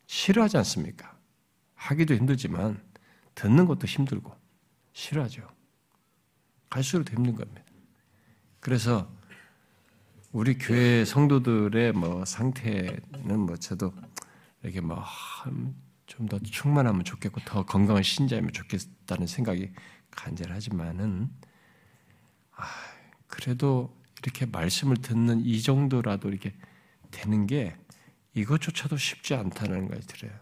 [0.06, 1.18] 싫어하지 않습니까?
[1.74, 2.82] 하기도 힘들지만
[3.34, 4.34] 듣는 것도 힘들고
[4.92, 5.46] 싫어하죠.
[6.70, 7.62] 갈수록 더 힘든 겁니다.
[8.60, 9.10] 그래서
[10.32, 13.92] 우리 교회 성도들의 뭐 상태는 뭐 저도
[14.62, 15.04] 이렇게 뭐
[16.06, 19.72] 좀 더 충만하면 좋겠고 더 건강한 신자이면 좋겠다는 생각이
[20.10, 21.30] 간절하지만은
[22.52, 22.64] 아,
[23.26, 26.54] 그래도 이렇게 말씀을 듣는 이 정도라도 이렇게
[27.10, 27.76] 되는 게
[28.34, 30.32] 이것조차도 쉽지 않다는 걸 들어요.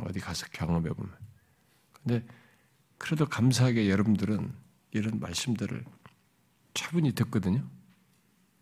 [0.00, 1.12] 어디 가서 경험해 보면.
[1.92, 2.26] 근데
[2.98, 4.52] 그래도 감사하게 여러분들은
[4.92, 5.84] 이런 말씀들을
[6.74, 7.66] 차분히 듣거든요.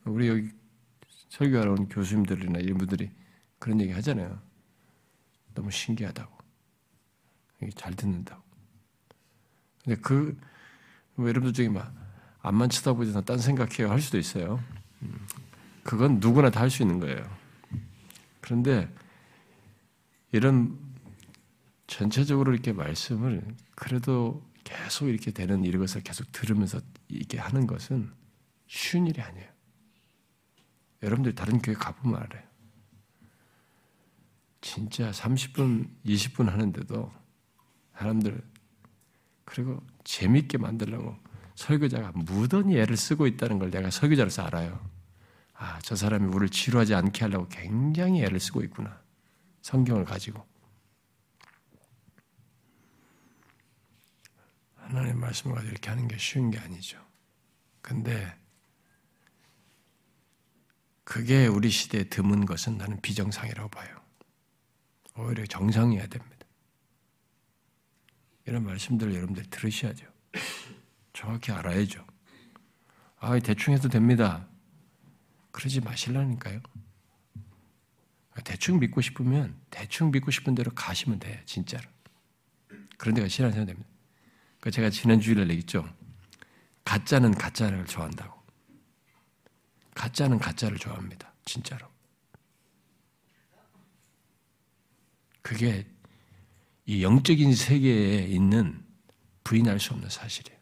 [0.04, 0.50] 우리 여기
[1.30, 3.10] 설교하러 온 교수님들이나 이런 분들이
[3.58, 4.40] 그런 얘기 하잖아요.
[5.54, 6.36] 너무 신기하다고.
[7.74, 8.42] 잘 듣는다고.
[9.82, 10.38] 근데 그,
[11.14, 11.92] 뭐 여러분들 중에 막,
[12.40, 14.62] 앞만 쳐다보지 딴 생각해요 할 수도 있어요.
[15.02, 15.26] 음.
[15.82, 17.45] 그건 누구나 다 할 수 있는 거예요.
[18.46, 18.88] 그런데
[20.30, 20.78] 이런
[21.88, 23.42] 전체적으로 이렇게 말씀을
[23.74, 28.12] 그래도 계속 이렇게 되는 이것을 계속 들으면서 이렇게 하는 것은
[28.68, 29.48] 쉬운 일이 아니에요.
[31.02, 32.44] 여러분들 다른 교회 가보면 알아요.
[34.60, 37.12] 진짜 30분, 20분 하는데도
[37.96, 38.40] 사람들
[39.44, 41.16] 그리고 재밌게 만들려고
[41.56, 44.95] 설교자가 무던히 애를 쓰고 있다는 걸 내가 설교자로서 알아요.
[45.58, 49.00] 아, 저 사람이 우리를 지루하지 않게 하려고 굉장히 애를 쓰고 있구나.
[49.62, 50.46] 성경을 가지고.
[54.76, 57.04] 하나님의 말씀을 가지고 이렇게 하는 게 쉬운 게 아니죠.
[57.80, 58.36] 근데
[61.04, 64.00] 그게 우리 시대에 드문 것은 나는 비정상이라고 봐요.
[65.16, 66.46] 오히려 정상이어야 됩니다.
[68.44, 70.06] 이런 말씀들을 여러분들 들으셔야죠.
[71.12, 72.04] 정확히 알아야죠.
[73.18, 74.46] 아, 대충 해도 됩니다.
[75.56, 76.60] 그러지 마실라니까요.
[78.44, 81.88] 대충 믿고 싶으면 대충 믿고 싶은 대로 가시면 돼요, 진짜로.
[82.98, 83.88] 그런 데가 싫어하셔도 됩니다.
[84.60, 85.88] 그 제가 지난 주일에 얘기했죠.
[86.84, 88.38] 가짜는 가짜를 좋아한다고.
[89.94, 91.32] 가짜는 가짜를 좋아합니다.
[91.46, 91.88] 진짜로.
[95.40, 95.86] 그게
[96.84, 98.84] 이 영적인 세계에 있는
[99.42, 100.60] 부인할 수 없는 사실이에요.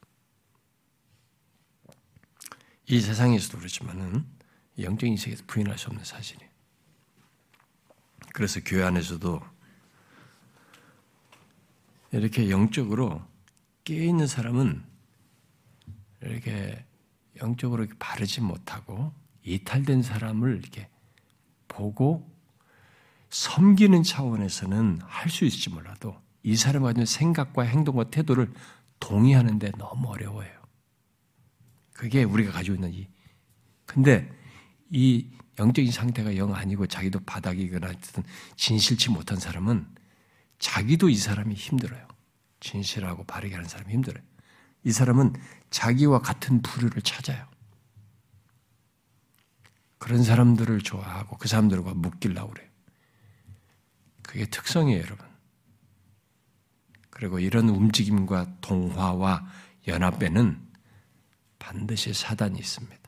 [2.87, 4.34] 이 세상에서도 그렇지만은
[4.79, 6.51] 영적인 세계에서 부인할 수 없는 사실이에요.
[8.33, 9.41] 그래서 교회 안에서도
[12.13, 13.23] 이렇게 영적으로
[13.85, 14.85] 깨있는 사람은
[16.23, 16.85] 이렇게
[17.41, 19.13] 영적으로 바르지 못하고
[19.43, 20.89] 이탈된 사람을 이렇게
[21.69, 22.29] 보고
[23.31, 28.53] 섬기는 차원에서는 할 수 있을지 몰라도 이 사람이 가진 생각과 행동과 태도를
[29.01, 30.51] 동의하는데 너무 어려워요.
[31.93, 33.09] 그게 우리가 가지고 있는 이.
[33.87, 34.31] 근데
[34.97, 35.29] 이
[35.59, 38.23] 영적인 상태가 영 아니고 자기도 바닥이거나 하여튼
[38.55, 39.89] 진실치 못한 사람은
[40.61, 42.07] 자기도 이 사람이 힘들어요.
[42.61, 44.23] 진실하고 바르게 하는 사람이 힘들어요.
[44.85, 45.33] 이 사람은
[45.71, 47.45] 자기와 같은 부류를 찾아요.
[49.99, 52.69] 그런 사람들을 좋아하고 그 사람들과 묶이려고 그래요.
[54.23, 55.27] 그게 특성이에요, 여러분.
[57.11, 59.45] 그리고 이런 움직임과 동화와
[59.89, 60.65] 연합에는
[61.59, 63.04] 반드시 사단이 있습니다.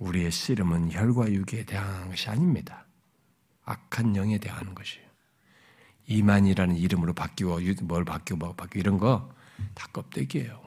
[0.00, 2.86] 우리의 씨름은 혈과 육에 대한 것이 아닙니다.
[3.64, 5.08] 악한 영에 대한 것이에요.
[6.08, 9.40] 이만이라는 이름으로 바뀌고 뭘 바뀌고 뭐 바뀌고 이런 거
[9.74, 10.60] 다 껍데기예요.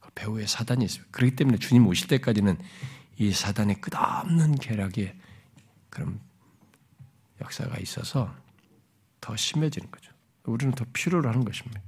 [0.00, 1.04] 그 배후에 사단이 있어요.
[1.10, 2.58] 그렇기 때문에 주님 오실 때까지는
[3.18, 5.16] 이 사단의 끝없는 계략에
[5.88, 6.20] 그런
[7.40, 8.34] 역사가 있어서
[9.20, 10.12] 더 심해지는 거죠.
[10.44, 11.80] 우리는 더 필요로 하는 것입니다.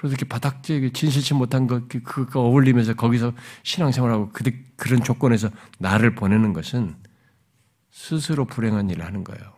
[0.00, 3.34] 그래서 이렇게 바닥지에 진실치 못한 것, 그, 그거 어울리면서 거기서
[3.64, 6.96] 신앙생활하고 그, 그런 조건에서 나를 보내는 것은
[7.90, 9.52] 스스로 불행한 일을 하는 거예요.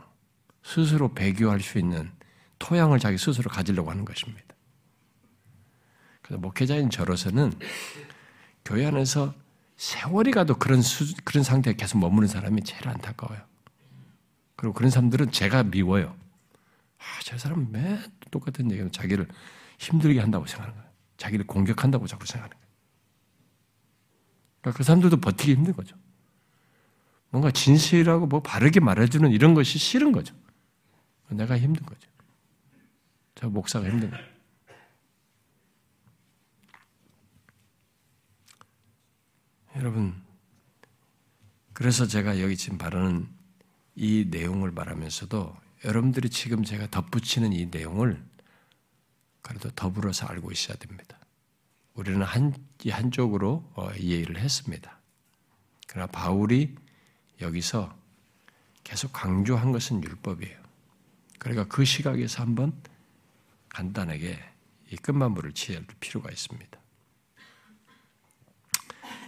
[0.65, 2.11] 스스로 배교할 수 있는
[2.59, 4.43] 토양을 자기 스스로 가지려고 하는 것입니다.
[6.23, 7.53] 그래서 목회자인 저로서는
[8.65, 9.35] 교회 안에서
[9.77, 13.41] 세월이 가도 그런 수, 그런 상태에 계속 머무는 사람이 제일 안타까워요.
[14.57, 16.17] 그리고 그런 사람들은 제가 미워요.
[16.99, 18.01] 아, 저 사람 은 매
[18.33, 19.29] 똑같은 얘기는 자기를
[19.83, 20.93] 힘들게 한다고 생각하는 거예요.
[21.17, 22.73] 자기를 공격한다고 자꾸 생각하는 거예요.
[24.61, 25.97] 그러니까 그 사람들도 버티기 힘든 거죠.
[27.31, 30.35] 뭔가 진실하고 뭐 바르게 말해주는 이런 것이 싫은 거죠.
[31.29, 32.09] 내가 힘든 거죠.
[33.35, 34.33] 저 목사가 힘든 거예요.
[39.77, 40.15] 여러분,
[41.73, 43.27] 그래서 제가 여기 지금 바라는
[43.97, 45.57] 이 내용을 말하면서도
[45.87, 48.23] 여러분들이 지금 제가 덧붙이는 이 내용을
[49.53, 51.19] 그래도 더불어서 알고 있어야 됩니다.
[51.93, 52.55] 우리는 한,
[52.89, 54.99] 한쪽으로 어, 이해를 했습니다.
[55.87, 56.75] 그러나 바울이
[57.43, 57.95] 여기서
[58.83, 60.59] 계속 강조한 것은 율법이에요.
[61.39, 62.73] 그러니까 그 시각에서 한번
[63.69, 64.43] 간단하게
[64.91, 66.79] 이 끝마무리를 지을 필요가 있습니다.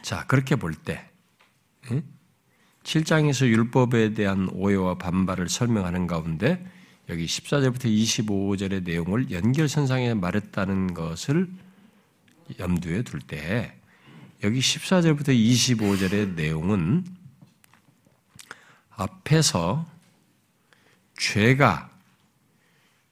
[0.03, 1.11] 자, 그렇게 볼 때,
[2.83, 6.65] 7장에서 율법에 대한 오해와 반발을 설명하는 가운데
[7.09, 11.49] 여기 14절부터 25절의 내용을 연결선상에 말했다는 것을
[12.59, 13.77] 염두에 둘 때
[14.43, 17.05] 여기 14절부터 25절의 내용은
[18.91, 19.87] 앞에서
[21.19, 21.91] 죄가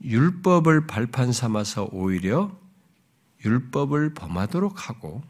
[0.02, 2.56] 율법을 발판 삼아서 오히려
[3.44, 5.22] 율법을 범하도록 하고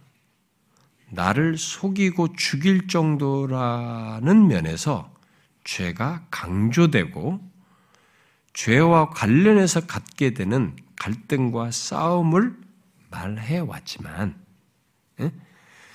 [1.11, 5.13] 나를 속이고 죽일 정도라는 면에서
[5.65, 7.52] 죄가 강조되고
[8.53, 12.55] 죄와 관련해서 갖게 되는 갈등과 싸움을
[13.11, 14.37] 말해 왔지만,
[15.21, 15.33] 예?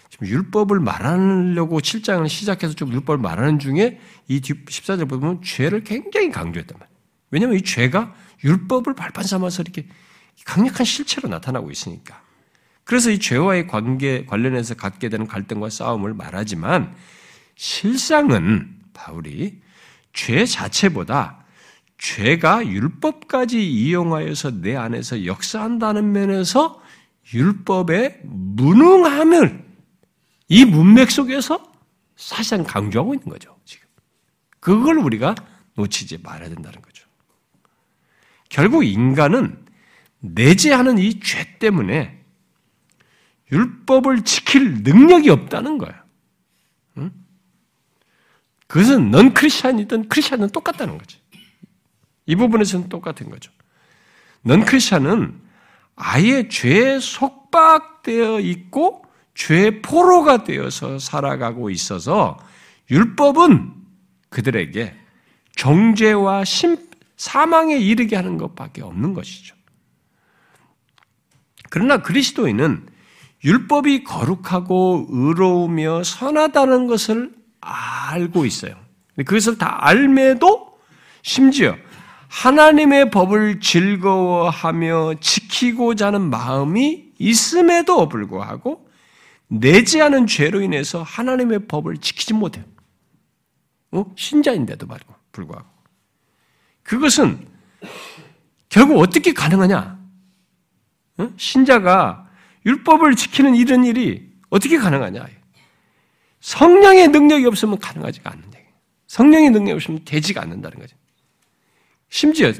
[0.10, 6.80] 지금 율법을 말하려고 7장을 시작해서 좀 율법을 말하는 중에 이 14절 보면 죄를 굉장히 강조했단
[6.80, 6.97] 말이에요.
[7.32, 9.88] 왜냐하면 이 죄가 율법을 발판 삼아서 이렇게
[10.45, 12.22] 강력한 실체로 나타나고 있으니까.
[12.84, 16.95] 그래서 이 죄와의 관계 관련해서 갖게 되는 갈등과 싸움을 말하지만
[17.55, 19.60] 실상은 바울이
[20.14, 21.37] 죄 자체보다
[21.98, 26.82] 죄가 율법까지 이용하여서 내 안에서 역사한다는 면에서
[27.34, 29.66] 율법의 무능함을
[30.50, 31.72] 이 문맥 속에서
[32.16, 33.88] 사실상 강조하고 있는 거죠, 지금.
[34.60, 35.36] 그걸 우리가
[35.76, 37.06] 놓치지 말아야 된다는 거죠.
[38.50, 39.66] 결국 인간은
[40.20, 42.24] 내재하는 이 죄 때문에
[43.52, 45.95] 율법을 지킬 능력이 없다는 거예요.
[46.98, 47.12] 응?
[48.68, 51.18] 그것은 넌 크리스찬이든 크리스찬은 똑같다는 거지.
[52.28, 53.52] 이 부분에서는 똑같은 거죠.
[54.44, 55.42] 넌 크리스찬은
[55.96, 59.04] 아예 죄에 속박되어 있고
[59.34, 62.38] 죄의 포로가 되어서 살아가고 있어서
[62.92, 63.74] 율법은
[64.30, 64.96] 그들에게
[65.56, 66.78] 정죄와 심,
[67.18, 69.56] 사망에 이르게 하는 것밖에 없는 것이죠.
[71.70, 72.88] 그러나 그리스도인은
[73.44, 78.76] 율법이 거룩하고 의로우며 선하다는 것을 알고 있어요.
[79.18, 80.80] 그것을 다 알매도
[81.22, 81.76] 심지어
[82.30, 88.88] 하나님의 법을 즐거워하며 지키고자 하는 마음이 있음에도 불구하고
[89.48, 92.66] 내지 않은 죄로 인해서 하나님의 법을 지키지 못해요.
[93.92, 94.06] 어?
[94.16, 94.88] 신자인데도
[95.32, 95.68] 불구하고.
[96.84, 97.48] 그것은
[98.70, 99.98] 결국 어떻게 가능하냐?
[101.20, 101.30] 어?
[101.38, 102.30] 신자가
[102.66, 105.26] 율법을 지키는 이런 일이 어떻게 가능하냐?
[106.42, 108.58] 성령의 능력이 없으면 가능하지가 않는다.
[109.08, 110.96] 성령의 능력이 없으면 되지가 않는다는 거죠.
[112.10, 112.51] 심지어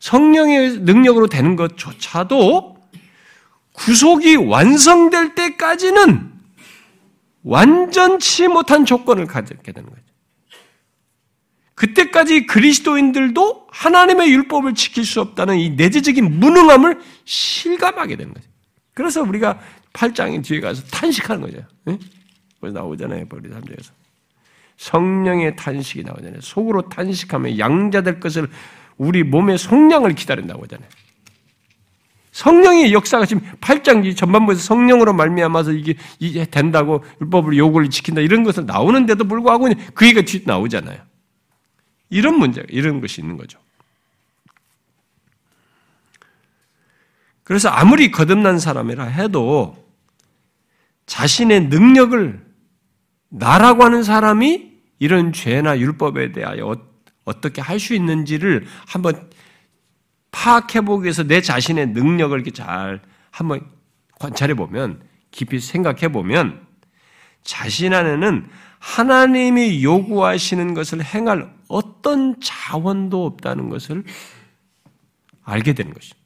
[0.00, 2.76] 성령의 능력으로 되는 것조차도
[3.72, 6.32] 구속이 완성될 때까지는
[7.42, 10.02] 완전치 못한 조건을 가졌게 되는 거죠.
[11.74, 18.46] 그때까지 그리스도인들도 하나님의 율법을 지킬 수 없다는 이 내재적인 무능함을 실감하게 되는 거죠.
[18.94, 19.58] 그래서 우리가
[19.92, 21.66] 8장의 뒤에 가서 탄식하는 거죠.
[21.84, 21.98] 네?
[22.62, 23.26] 나오잖아요.
[23.26, 23.90] 버리 3장에서.
[24.76, 26.40] 성령의 탄식이 나오잖아요.
[26.40, 28.48] 속으로 탄식하며 양자될 것을
[28.96, 30.88] 우리 몸의 속량을 기다린다고 하잖아요.
[32.32, 38.66] 성령의 역사가 지금 8장 전반부에서 성령으로 말미암아서 이게, 이게 된다고 율법을 요구를 지킨다 이런 것을
[38.66, 41.00] 나오는데도 불구하고 그 얘기가 뒤 나오잖아요.
[42.10, 43.60] 이런 문제가 이런 것이 있는 거죠.
[47.44, 49.76] 그래서 아무리 거듭난 사람이라 해도
[51.06, 52.44] 자신의 능력을
[53.28, 56.93] 나라고 하는 사람이 이런 죄나 율법에 대하여
[57.24, 59.30] 어떻게 할 수 있는지를 한번
[60.30, 63.00] 파악해 보기 위해서 내 자신의 능력을 이렇게 잘
[63.30, 63.66] 한번
[64.18, 66.66] 관찰해 보면 깊이 생각해 보면
[67.42, 68.48] 자신 안에는
[68.78, 74.04] 하나님이 요구하시는 것을 행할 어떤 자원도 없다는 것을
[75.42, 76.16] 알게 되는 것이죠.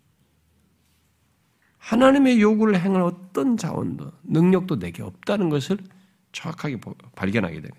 [1.79, 5.79] 하나님의 요구를 행할 어떤 자원도, 능력도 내게 없다는 것을
[6.33, 6.79] 정확하게
[7.15, 7.77] 발견하게 됩니다.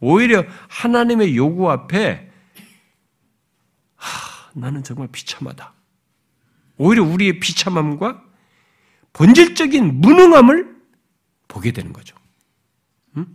[0.00, 2.31] 오히려 하나님의 요구 앞에
[4.02, 5.72] 하, 나는 정말 비참하다.
[6.76, 8.22] 오히려 우리의 비참함과
[9.12, 10.76] 본질적인 무능함을
[11.46, 12.16] 보게 되는 거죠.
[13.16, 13.26] 응?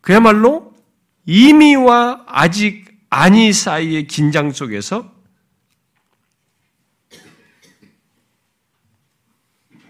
[0.00, 0.74] 그야말로
[1.26, 5.12] 이미와 아직 아니 사이의 긴장 속에서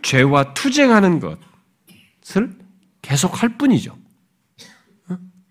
[0.03, 2.59] 죄와 투쟁하는 것을
[3.01, 3.97] 계속 할 뿐이죠.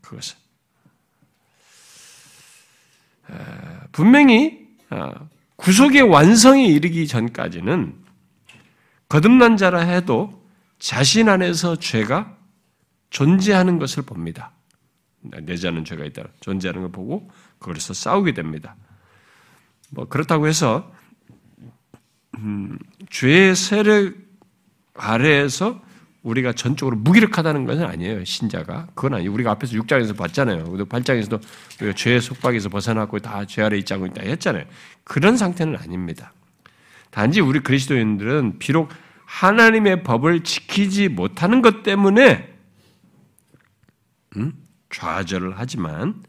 [0.02, 0.41] 그것은.
[3.92, 5.12] 분명히 어,
[5.58, 7.96] 구속의 완성에 이르기 전까지는
[9.10, 10.46] 거듭난 자라 해도
[10.80, 12.38] 자신 안에서 죄가
[13.10, 14.52] 존재하는 것을 봅니다.
[15.22, 16.24] 내지 않은 죄가 있다.
[16.40, 17.30] 존재하는 걸 보고
[17.60, 18.76] 그래서 싸우게 됩니다.
[19.92, 20.92] 뭐 그렇다고 해서
[22.38, 22.80] 음,
[23.10, 24.16] 죄의 세력
[24.96, 25.82] 아래에서
[26.24, 28.24] 우리가 전적으로 무기력하다는 것은 아니에요.
[28.26, 28.88] 신자가.
[28.94, 29.32] 그건 아니에요.
[29.34, 30.66] 우리가 앞에서 6장에서 봤잖아요.
[30.66, 31.42] 8장에서도
[31.82, 34.66] 우리가 죄의 속박에서 벗어났고 다 죄 아래 있지 않고 있다 했잖아요.
[35.04, 36.32] 그런 상태는 아닙니다.
[37.10, 38.90] 단지 우리 그리스도인들은 비록
[39.26, 42.54] 하나님의 법을 지키지 못하는 것 때문에
[44.38, 44.54] 음?
[44.92, 46.24] 좌절을 하지만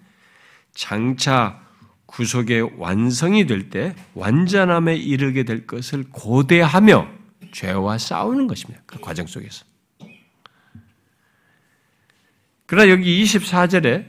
[0.75, 1.61] 장차
[2.07, 7.09] 구속의 완성이 될 때 완전함에 이르게 될 것을 고대하며
[7.53, 8.83] 죄와 싸우는 것입니다.
[8.87, 9.65] 그 과정 속에서.
[12.73, 14.07] 그러나 여기 24절에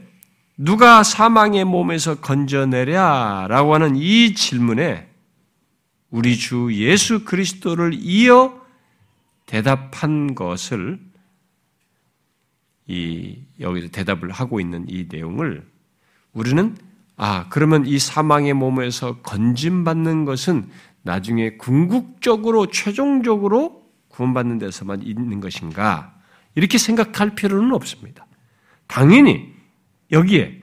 [0.56, 5.06] 누가 사망의 몸에서 건져내랴 라고 하는 이 질문에
[6.08, 8.58] 우리 주 예수 그리스도를 이어
[9.44, 10.98] 대답한 것을
[12.86, 15.62] 이 여기서 대답을 하고 있는 이 내용을
[16.32, 16.74] 우리는
[17.18, 20.70] 아 그러면 이 사망의 몸에서 건짐받는 것은
[21.02, 26.18] 나중에 궁극적으로 최종적으로 구원받는 데서만 있는 것인가
[26.54, 28.24] 이렇게 생각할 필요는 없습니다.
[28.94, 29.52] 당연히
[30.12, 30.60] 여기에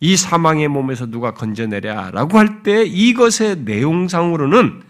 [0.00, 4.82] 이 사망의 몸에서 누가 건져내랴라고 할 때 이것의 내용상으로는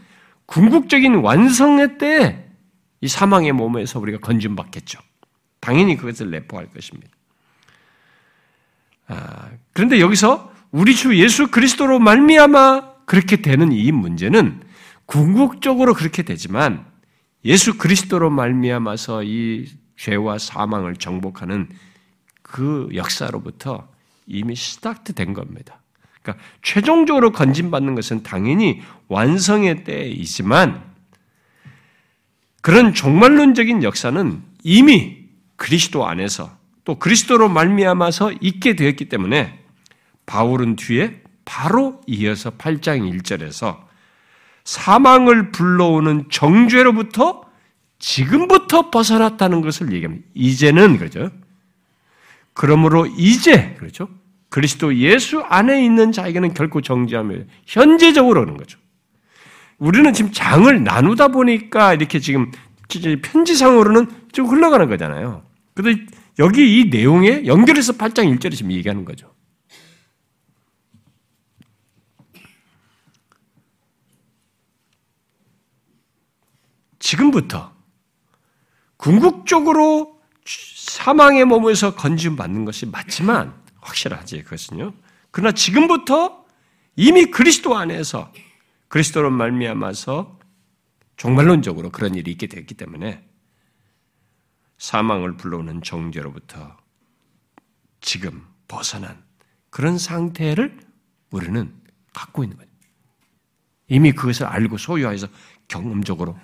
[0.46, 5.00] 궁극적인 완성의 때이 사망의 몸에서 우리가 건짐받겠죠.
[5.58, 7.10] 당연히 그것을 내포할 것입니다.
[9.08, 14.62] 아, 그런데 여기서 우리 주 예수 그리스도로 말미암아 그렇게 되는 이 문제는
[15.04, 16.86] 궁극적으로 그렇게 되지만
[17.44, 19.66] 예수 그리스도로 말미암아서 이
[19.96, 21.68] 죄와 사망을 정복하는
[22.48, 23.88] 그 역사로부터
[24.26, 25.80] 이미 스타트 된 겁니다.
[26.22, 30.82] 그러니까 최종적으로 건진받는 것은 당연히 완성의 때이지만
[32.60, 35.24] 그런 종말론적인 역사는 이미
[35.56, 39.62] 그리스도 안에서 또 그리스도로 말미암아서 있게 되었기 때문에
[40.26, 43.86] 바울은 뒤에 바로 이어서 8장 1절에서
[44.64, 47.44] 사망을 불러오는 정죄로부터
[47.98, 50.26] 지금부터 벗어났다는 것을 얘기합니다.
[50.34, 51.30] 이제는 그렇죠.
[52.58, 54.08] 그러므로 이제 그렇죠.
[54.48, 58.80] 그리스도 예수 안에 있는 자에게는 결코 정지하며 현재적으로 오는 거죠.
[59.78, 62.50] 우리는 지금 장을 나누다 보니까 이렇게 지금
[63.22, 65.44] 편지상으로는 좀 흘러가는 거잖아요.
[65.72, 66.04] 그런데
[66.40, 69.32] 여기 이 내용에 연결해서 8장 1절에 지금 얘기하는 거죠.
[76.98, 77.72] 지금부터
[78.96, 80.17] 궁극적으로
[80.98, 84.92] 사망의 몸에서 건짐 받는 것이 맞지만 확실하지 그것은요.
[85.30, 86.44] 그러나 지금부터
[86.96, 88.32] 이미 그리스도 안에서
[88.88, 90.40] 그리스도로 말미암아서
[91.16, 93.24] 종말론적으로 그런 일이 있게 됐기 때문에
[94.78, 96.76] 사망을 불러오는 정죄로부터
[98.00, 99.22] 지금 벗어난
[99.70, 100.80] 그런 상태를
[101.30, 101.72] 우리는
[102.12, 102.70] 갖고 있는 거예요.
[103.86, 105.28] 이미 그것을 알고 소유해서
[105.68, 106.36] 경험적으로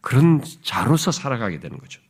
[0.00, 2.00] 그런 자로서 살아가게 되는 거죠.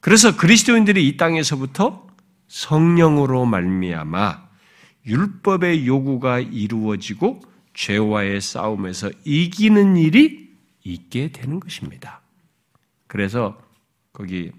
[0.00, 2.06] 그래서 그리스도인들이 이 땅에서부터
[2.48, 4.48] 성령으로 말미암아
[5.06, 7.40] 율법의 요구가 이루어지고
[7.74, 10.50] 죄와의 싸움에서 이기는 일이
[10.84, 12.20] 있게 되는 것입니다.
[13.06, 13.60] 그래서
[14.12, 14.52] 거기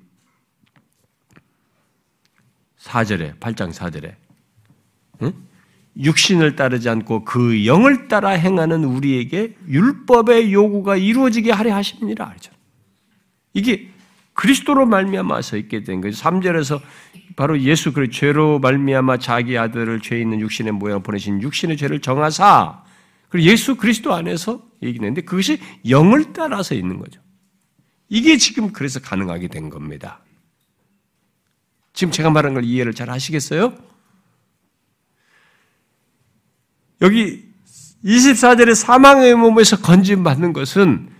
[2.79, 4.15] 4절에 8장 4절에
[5.23, 5.33] 응?
[5.97, 12.29] 육신을 따르지 않고 그 영을 따라 행하는 우리에게 율법의 요구가 이루어지게 하려 하십니다.
[12.29, 12.51] 알죠?
[13.53, 13.90] 이게
[14.41, 16.19] 그리스도로 말미암아서 있게 된 거죠.
[16.19, 16.81] 3절에서
[17.35, 22.83] 바로 예수 그 죄로 말미암아 자기 아들을 죄 있는 육신의 모양 보내신 육신의 죄를 정하사
[23.29, 27.21] 그리고 예수 그리스도 안에서 얘기했는데 그것이 영을 따라서 있는 거죠.
[28.09, 30.21] 이게 지금 그래서 가능하게 된 겁니다.
[31.93, 33.75] 지금 제가 말한 걸 이해를 잘 하시겠어요?
[37.03, 37.47] 여기
[38.03, 41.10] 24절에 사망의 몸에서 건짐받는 것은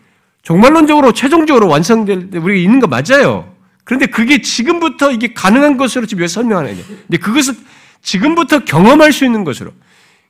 [0.44, 3.54] 종말론적으로 최종적으로 완성될 때 우리가 있는 거 맞아요.
[3.84, 6.84] 그런데 그게 지금부터 이게 가능한 것으로 지금 왜 설명하는 거냐.
[7.08, 7.56] 근데 그것을
[8.02, 9.72] 지금부터 경험할 수 있는 것으로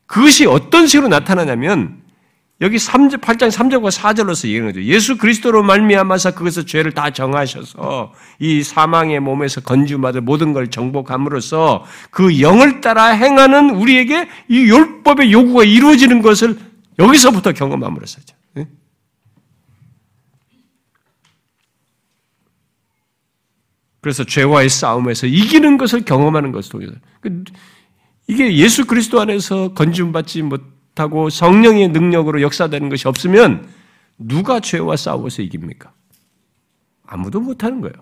[0.05, 2.01] 그것이 어떤 식으로 나타나냐면
[2.59, 4.83] 여기 3절, 8장 3절과 4절로서 얘기하는 거죠.
[4.83, 12.39] 예수 그리스도로 말미암아서 그것을 죄를 다 정하셔서 이 사망의 몸에서 건주받을 모든 걸 정복함으로써 그
[12.39, 16.57] 영을 따라 행하는 우리에게 이 율법의 요구가 이루어지는 것을
[16.99, 18.35] 여기서부터 경험함으로써죠.
[24.01, 27.43] 그래서 죄와의 싸움에서 이기는 것을 경험하는 것을 통해서 그
[28.27, 33.67] 이게 예수 그리스도 안에서 건짐받지 못하고 성령의 능력으로 역사되는 것이 없으면
[34.17, 35.91] 누가 죄와 싸워서 이깁니까?
[37.05, 37.93] 아무도 못하는 거예요.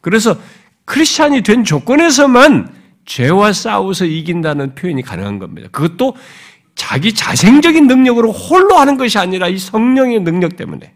[0.00, 0.36] 그래서
[0.84, 2.72] 크리스찬이 된 조건에서만
[3.04, 5.68] 죄와 싸워서 이긴다는 표현이 가능한 겁니다.
[5.70, 6.16] 그것도
[6.74, 10.94] 자기 자생적인 능력으로 홀로 하는 것이 아니라 이 성령의 능력 때문에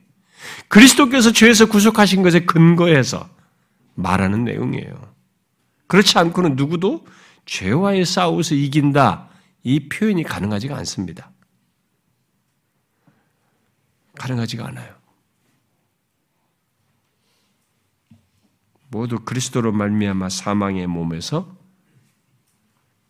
[0.68, 3.28] 그리스도께서 죄에서 구속하신 것에 근거해서
[3.96, 5.14] 말하는 내용이에요.
[5.88, 7.06] 그렇지 않고는 누구도
[7.46, 9.28] 죄와의 싸워서 이긴다.
[9.62, 11.32] 이 표현이 가능하지가 않습니다.
[14.18, 14.94] 가능하지가 않아요.
[18.88, 21.56] 모두 그리스도로 말미암아 사망의 몸에서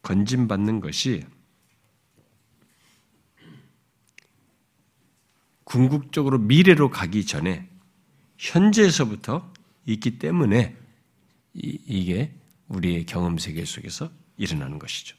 [0.03, 1.25] 건진받는 것이
[5.65, 7.69] 궁극적으로 미래로 가기 전에
[8.39, 9.53] 현재에서부터
[9.87, 10.77] 있기 때문에
[11.55, 12.33] 이, 게
[12.69, 15.17] 우리의 경험 세계 속에서 일어나는 것이죠.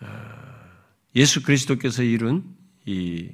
[0.00, 0.06] 어,
[1.14, 3.30] 예수 그리스도께서 이룬 이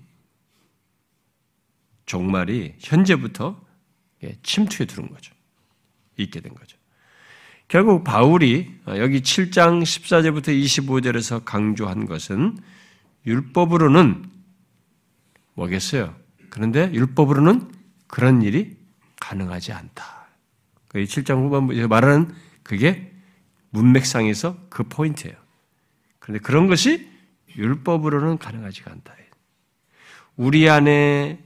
[2.06, 3.60] 종말이 현재부터
[4.42, 5.34] 침투에 들은 거죠.
[6.16, 6.76] 있게 된 거죠.
[7.68, 12.58] 결국 바울이 여기 7장 14절부터 25절에서 강조한 것은
[13.26, 14.24] 율법으로는
[15.54, 16.16] 뭐겠어요?
[16.48, 17.77] 그런데 율법으로는
[18.08, 18.76] 그런 일이
[19.20, 20.26] 가능하지 않다.
[20.88, 23.14] 7장 그 후반부에 말하는 그게
[23.70, 25.36] 문맥상에서 그 포인트예요.
[26.18, 27.08] 그런데 그런 것이
[27.56, 29.14] 율법으로는 가능하지가 않다.
[30.36, 31.44] 우리 안에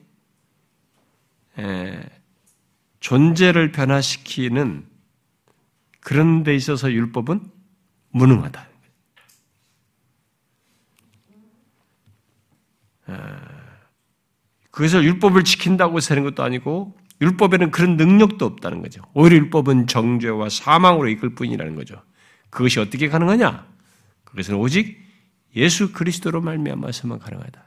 [3.00, 4.86] 존재를 변화시키는
[6.00, 7.50] 그런 데 있어서 율법은
[8.10, 8.68] 무능하다.
[14.72, 19.02] 그래서 율법을 지킨다고 되는 것도 아니고 율법에는 그런 능력도 없다는 거죠.
[19.14, 22.02] 오히려 율법은 정죄와 사망으로 이끌 뿐이라는 거죠.
[22.50, 23.66] 그것이 어떻게 가능하냐?
[24.24, 25.00] 그것은 오직
[25.54, 27.62] 예수 그리스도로 말미암아서만 가능하다.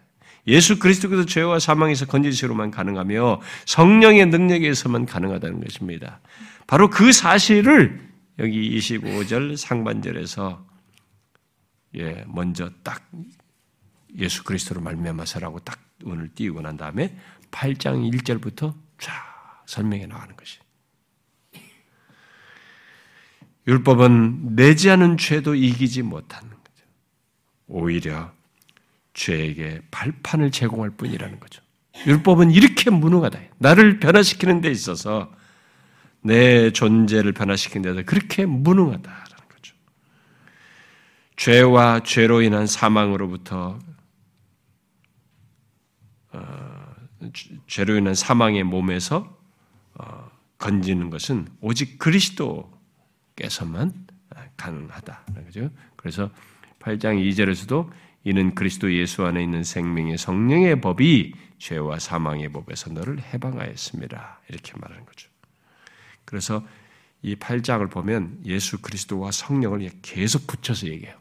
[0.47, 6.19] 예수 그리스도께서 죄와 사망에서 건지시로만 가능하며 성령의 능력에서만 가능하다는 것입니다.
[6.67, 10.65] 바로 그 사실을 여기 25절 상반절에서
[11.97, 13.09] 예, 먼저 딱
[14.17, 17.17] 예수 그리스도로 말미암아서라고 딱 운을 띄우고 난 다음에
[17.51, 20.59] 8장 1절부터 쫙 설명해 나가는 것이.
[23.67, 26.85] 율법은 내지 않은 죄도 이기지 못하는 거죠.
[27.67, 28.31] 오히려
[29.13, 31.63] 죄에게 발판을 제공할 뿐이라는 거죠.
[32.05, 33.39] 율법은 이렇게 무능하다.
[33.57, 35.33] 나를 변화시키는 데 있어서
[36.21, 39.75] 내 존재를 변화시키는 데서 그렇게 무능하다라는 거죠.
[41.37, 44.04] 죄와 죄로 인한 사망으로부터 어,
[47.67, 49.37] 죄로 인한 사망의 몸에서
[49.95, 53.93] 어, 건지는 것은 오직 그리스도께서만
[54.57, 55.69] 가능하다는 거죠.
[55.95, 56.29] 그래서
[56.79, 57.89] 8장 2절에서도
[58.23, 64.41] 이는 그리스도 예수 안에 있는 생명의 성령의 법이 죄와 사망의 법에서 너를 해방하였습니다.
[64.49, 65.29] 이렇게 말하는 거죠.
[66.25, 66.65] 그래서
[67.21, 71.15] 이 8장을 보면 예수 그리스도와 성령을 계속 붙여서 얘기해요.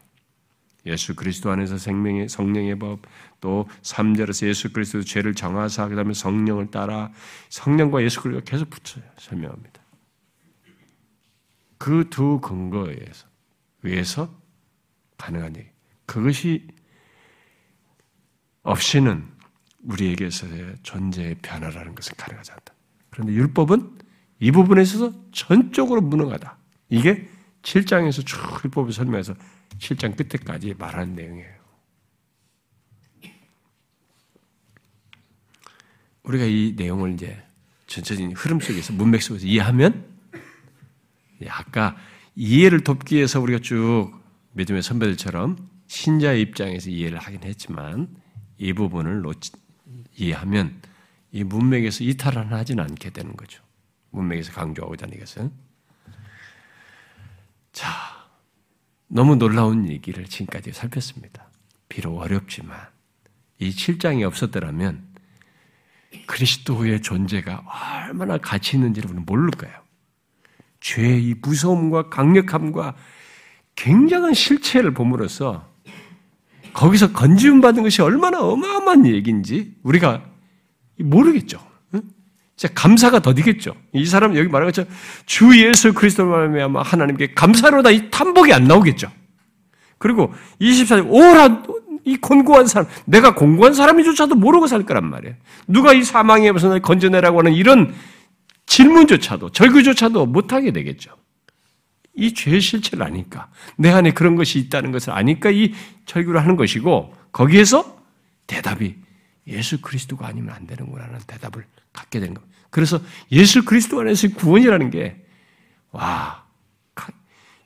[0.85, 2.99] 예수 그리스도 안에서 생명의 성령의 법,
[3.41, 7.11] 또 3절에서 예수 그리스도 죄를 정하사 그다음에 성령을 따라
[7.49, 9.03] 성령과 예수 그리스도가 계속 붙여요.
[9.17, 9.81] 설명합니다.
[11.77, 13.27] 그 두 근거에 의해서
[13.81, 14.33] 위해서
[15.17, 15.69] 가능한 얘기.
[16.05, 16.67] 그것이
[18.63, 19.27] 없이는
[19.83, 22.73] 우리에게서의 존재의 변화라는 것은 가능하지 않다.
[23.11, 23.99] 그런데 율법은
[24.39, 26.57] 이 부분에 있어서 전적으로 무능하다.
[26.89, 27.29] 이게
[27.65, 29.33] 7장에서 쭉 율법을 설명해서
[29.79, 31.55] 7장 끝에까지 말하는 내용이에요.
[36.23, 37.43] 우리가 이 내용을 이제
[37.87, 40.05] 전체적인 흐름 속에서 문맥 속에서 이해하면
[41.47, 41.97] 아까
[42.35, 44.11] 이해를 돕기 위해서 우리가 쭉
[44.53, 48.15] 믿음의 선배들처럼 신자의 입장에서 이해를 하긴 했지만
[48.57, 49.51] 이 부분을 놓치,
[50.17, 50.81] 이해하면
[51.31, 53.61] 이 문맥에서 이탈을 하지는 않게 되는 거죠.
[54.11, 55.64] 문맥에서 강조하고자 하는 것은.
[57.75, 57.89] 자,
[59.09, 61.49] 너무 놀라운 얘기를 지금까지 살폈습니다.
[61.89, 62.79] 비록 어렵지만
[63.59, 65.03] 이 7장이 없었더라면
[66.25, 67.65] 그리스도의 존재가
[68.07, 69.75] 얼마나 가치 있는지를 우리는 모를 거예요.
[70.79, 72.95] 죄의 무서움과 강력함과
[73.75, 75.69] 굉장한 실체를 봄으로써
[76.71, 80.25] 거기서 건지움 받은 것이 얼마나 어마어마한 얘기인지 우리가
[80.97, 81.59] 모르겠죠.
[82.55, 83.75] 진짜 감사가 더디겠죠.
[83.93, 84.89] 이 사람 여기 말한 것처럼
[85.25, 89.11] 주 예수 그리스도 말미암아 하나님께 감사로다 이 탐복이 안 나오겠죠.
[89.97, 91.63] 그리고 24절 오라
[92.05, 95.35] 이 곤고한 사람 내가 공고한 사람이조차도 모르고 살 거란 말이에요.
[95.67, 97.93] 누가 이 사망에 벗어날 건져내라고 하는 이런
[98.67, 101.11] 질문조차도 절규조차도 못하게 되겠죠.
[102.13, 105.73] 이 죄의 실체를 아니까 내 안에 그런 것이 있다는 것을 아니까 이
[106.05, 107.97] 절규를 하는 것이고 거기에서
[108.47, 108.95] 대답이
[109.47, 112.55] 예수 그리스도가 아니면 안 되는구나라는 대답을 갖게 되는 겁니다.
[112.69, 112.99] 그래서
[113.31, 115.25] 예수 그리스도 안에서의 구원이라는 게,
[115.91, 116.45] 와,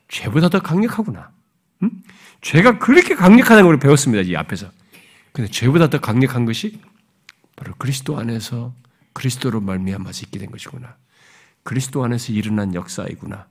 [0.08, 1.32] 죄보다 더 강력하구나.
[1.84, 1.92] 응?
[2.42, 4.24] 죄가 그렇게 강력하다는 걸 배웠습니다.
[4.24, 4.72] 이 앞에서.
[5.32, 6.82] 근데 죄보다 더 강력한 것이
[7.56, 8.74] 바로 그리스도 안에서
[9.14, 10.98] 그리스도로 말미암아서 있게 된 것이구나.
[11.64, 13.48] 그리스도 안에서 일어난 역사이구나.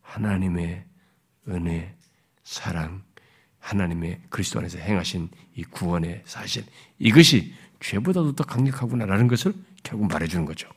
[0.00, 0.84] 하나님의
[1.48, 1.94] 은혜,
[2.42, 3.02] 사랑,
[3.62, 6.64] 하나님의 그리스도 안에서 행하신 이 구원의 사실,
[6.98, 10.68] 이것이 죄보다도 더 강력하구나라는 것을 결국 말해주는 거죠.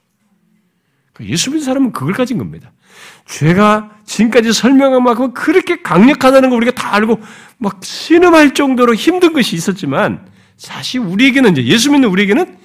[1.14, 2.72] 그 예수 믿는 사람은 그걸 가진 겁니다.
[3.26, 7.20] 죄가 지금까지 설명한 만큼 그렇게 강력하다는 걸 우리가 다 알고
[7.58, 10.28] 막 신음할 정도로 힘든 것이 있었지만
[10.58, 12.58] 사실 우리에게는 이제 예수 믿는 우리에게는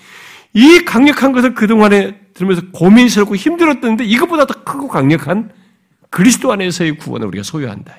[0.55, 5.53] 이 강력한 것을 그동안에 들으면서 고민스럽고 힘들었던데 이것보다 더 크고 강력한
[6.11, 7.97] 그리스도 안에서의 구원을 우리가 소유한다.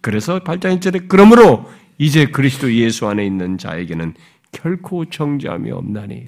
[0.00, 4.14] 그래서 8장 1절에 그러므로 이제 그리스도 예수 안에 있는 자에게는
[4.52, 6.26] 결코 정죄함이 없나니.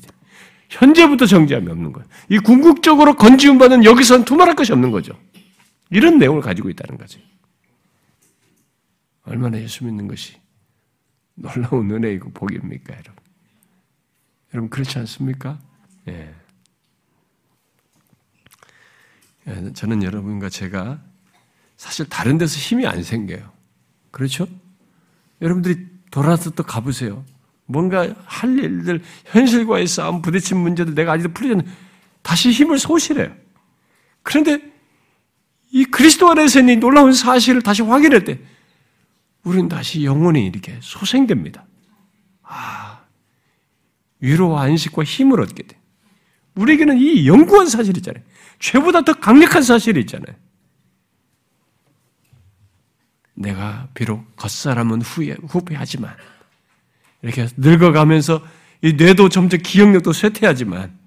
[0.69, 2.09] 현재부터 정죄함이 없는 거예요.
[2.29, 5.19] 이 궁극적으로 건지움 받은 여기서는 두말할 것이 없는 거죠.
[5.91, 7.21] 이런 내용을 가지고 있다는 거죠.
[9.25, 10.37] 얼마나 예수 믿는 것이
[11.35, 13.15] 놀라운 은혜이고 복입니까, 여러분?
[14.53, 15.59] 여러분 그렇지 않습니까?
[16.09, 16.35] 예.
[19.49, 21.03] 예 저는 여러분과 제가
[21.77, 23.60] 사실 다른 데서 힘이 안 생겨요.
[24.11, 24.47] 그렇죠?
[25.41, 27.25] 여러분들이 돌아서 또 가보세요.
[27.67, 31.67] 뭔가 할 일들, 현실과의 싸움, 부딪힌 문제들 내가 아직도 풀리지 않는,
[32.23, 33.33] 다시 힘을 소실해요.
[34.23, 34.61] 그런데
[35.71, 38.41] 이 그리스도 안에서 있는 놀라운 사실을 다시 확인할 때,
[39.45, 41.65] 우리는 다시 영혼이 이렇게 소생됩니다.
[42.43, 43.01] 아,
[44.19, 45.79] 위로와 안식과 힘을 얻게 돼.
[46.57, 48.23] 우리에게는 이 영구한 사실이 있잖아요.
[48.59, 50.37] 죄보다 더 강력한 사실이 있잖아요.
[53.41, 56.15] 내가 비록 겉사람은 후회, 후회하지만,
[57.23, 58.43] 이렇게 늙어가면서
[58.83, 60.99] 이 뇌도 점점 기억력도 쇠퇴하지만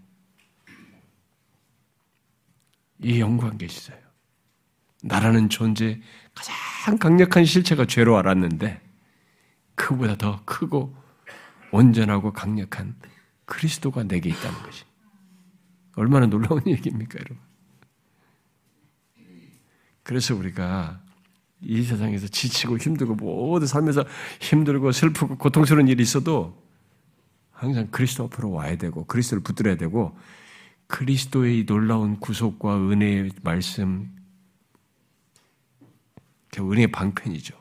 [3.00, 3.22] 이게
[3.66, 3.98] 있어요.
[5.04, 6.00] 나라는 존재
[6.34, 8.80] 가장 강력한 실체가 죄로 알았는데
[9.76, 10.96] 그보다 더 크고
[11.72, 12.96] 온전하고 강력한
[13.46, 14.86] 그리스도가 내게 있다는 것이.
[15.96, 17.38] 얼마나 놀라운 얘기입니까, 여러분?
[20.04, 21.03] 그래서 우리가
[21.66, 24.06] 이 세상에서 지치고 힘들고 모든 삶에서
[24.42, 26.62] 힘들고 슬프고 고통스러운 일이 있어도
[27.52, 30.18] 항상 그리스도 앞으로 와야 되고 그리스도를 붙들어야 되고
[30.88, 34.14] 그리스도의 이 놀라운 구속과 은혜의 말씀
[36.58, 37.58] 은혜의 방편이죠.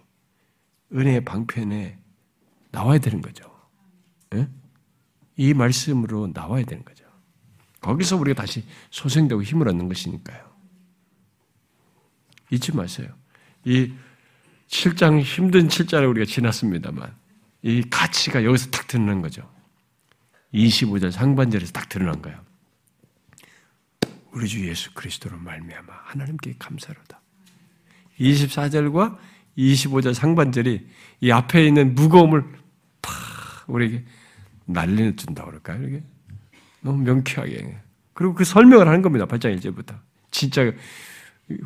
[0.93, 1.99] 은혜의 방편에
[2.71, 3.51] 나와야 되는 거죠.
[4.35, 4.49] 예?
[5.37, 7.05] 이 말씀으로 나와야 되는 거죠.
[7.81, 10.53] 거기서 우리가 다시 소생되고 힘을 얻는 것이니까요.
[12.51, 13.09] 잊지 마세요.
[13.65, 13.93] 이
[14.69, 17.15] 7장 힘든 7장을 우리가 지났습니다만
[17.63, 19.49] 이 가치가 여기서 탁 드러난 거죠.
[20.55, 22.39] 25절 상반절에서 딱 드러난 거예요.
[24.33, 27.21] 우리 주 예수 그리스도로 말미암아 하나님께 감사로다.
[28.19, 29.19] 24절과
[29.57, 30.89] 25절 상반절이
[31.21, 32.45] 이 앞에 있는 무거움을
[33.03, 33.13] 팍
[33.67, 34.05] 우리에게
[34.65, 35.87] 날려 준다 그럴까요?
[35.87, 36.03] 이게
[36.81, 37.77] 너무 명쾌하게.
[38.15, 39.27] 그리고 그 설명을 하는 겁니다.
[39.27, 39.99] 8장 1절부터.
[40.31, 40.73] 진짜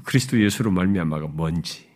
[0.05, 1.89] 그리스도 예수로 말미암아가 뭔지.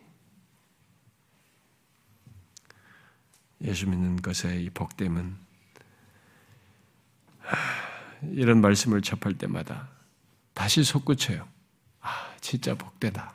[3.63, 5.35] 예수 믿는 것의 이 복됨은
[8.31, 9.89] 이런 말씀을 접할 때마다
[10.53, 11.47] 다시 솟구쳐요.
[12.01, 13.33] 아, 진짜 복되다.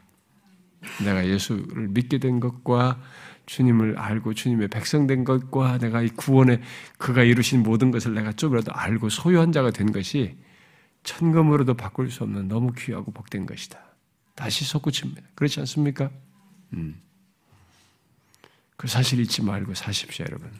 [1.04, 3.00] 내가 예수를 믿게 된 것과
[3.46, 6.60] 주님을 알고 주님의 백성된 것과 내가 이 구원에
[6.98, 10.36] 그가 이루신 모든 것을 내가 좀이라도 알고 소유한 자가 된 것이
[11.04, 13.78] 천금으로도 바꿀 수 없는 너무 귀하고 복된 것이다.
[14.36, 15.22] 다시 솟구칩니다.
[15.34, 16.10] 그렇지 않습니까?
[16.74, 17.02] 음.
[18.76, 20.52] 그 사실 잊지 말고 사십시오, 여러분.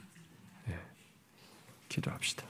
[0.67, 0.77] 네.
[1.89, 2.45] 기도합시다.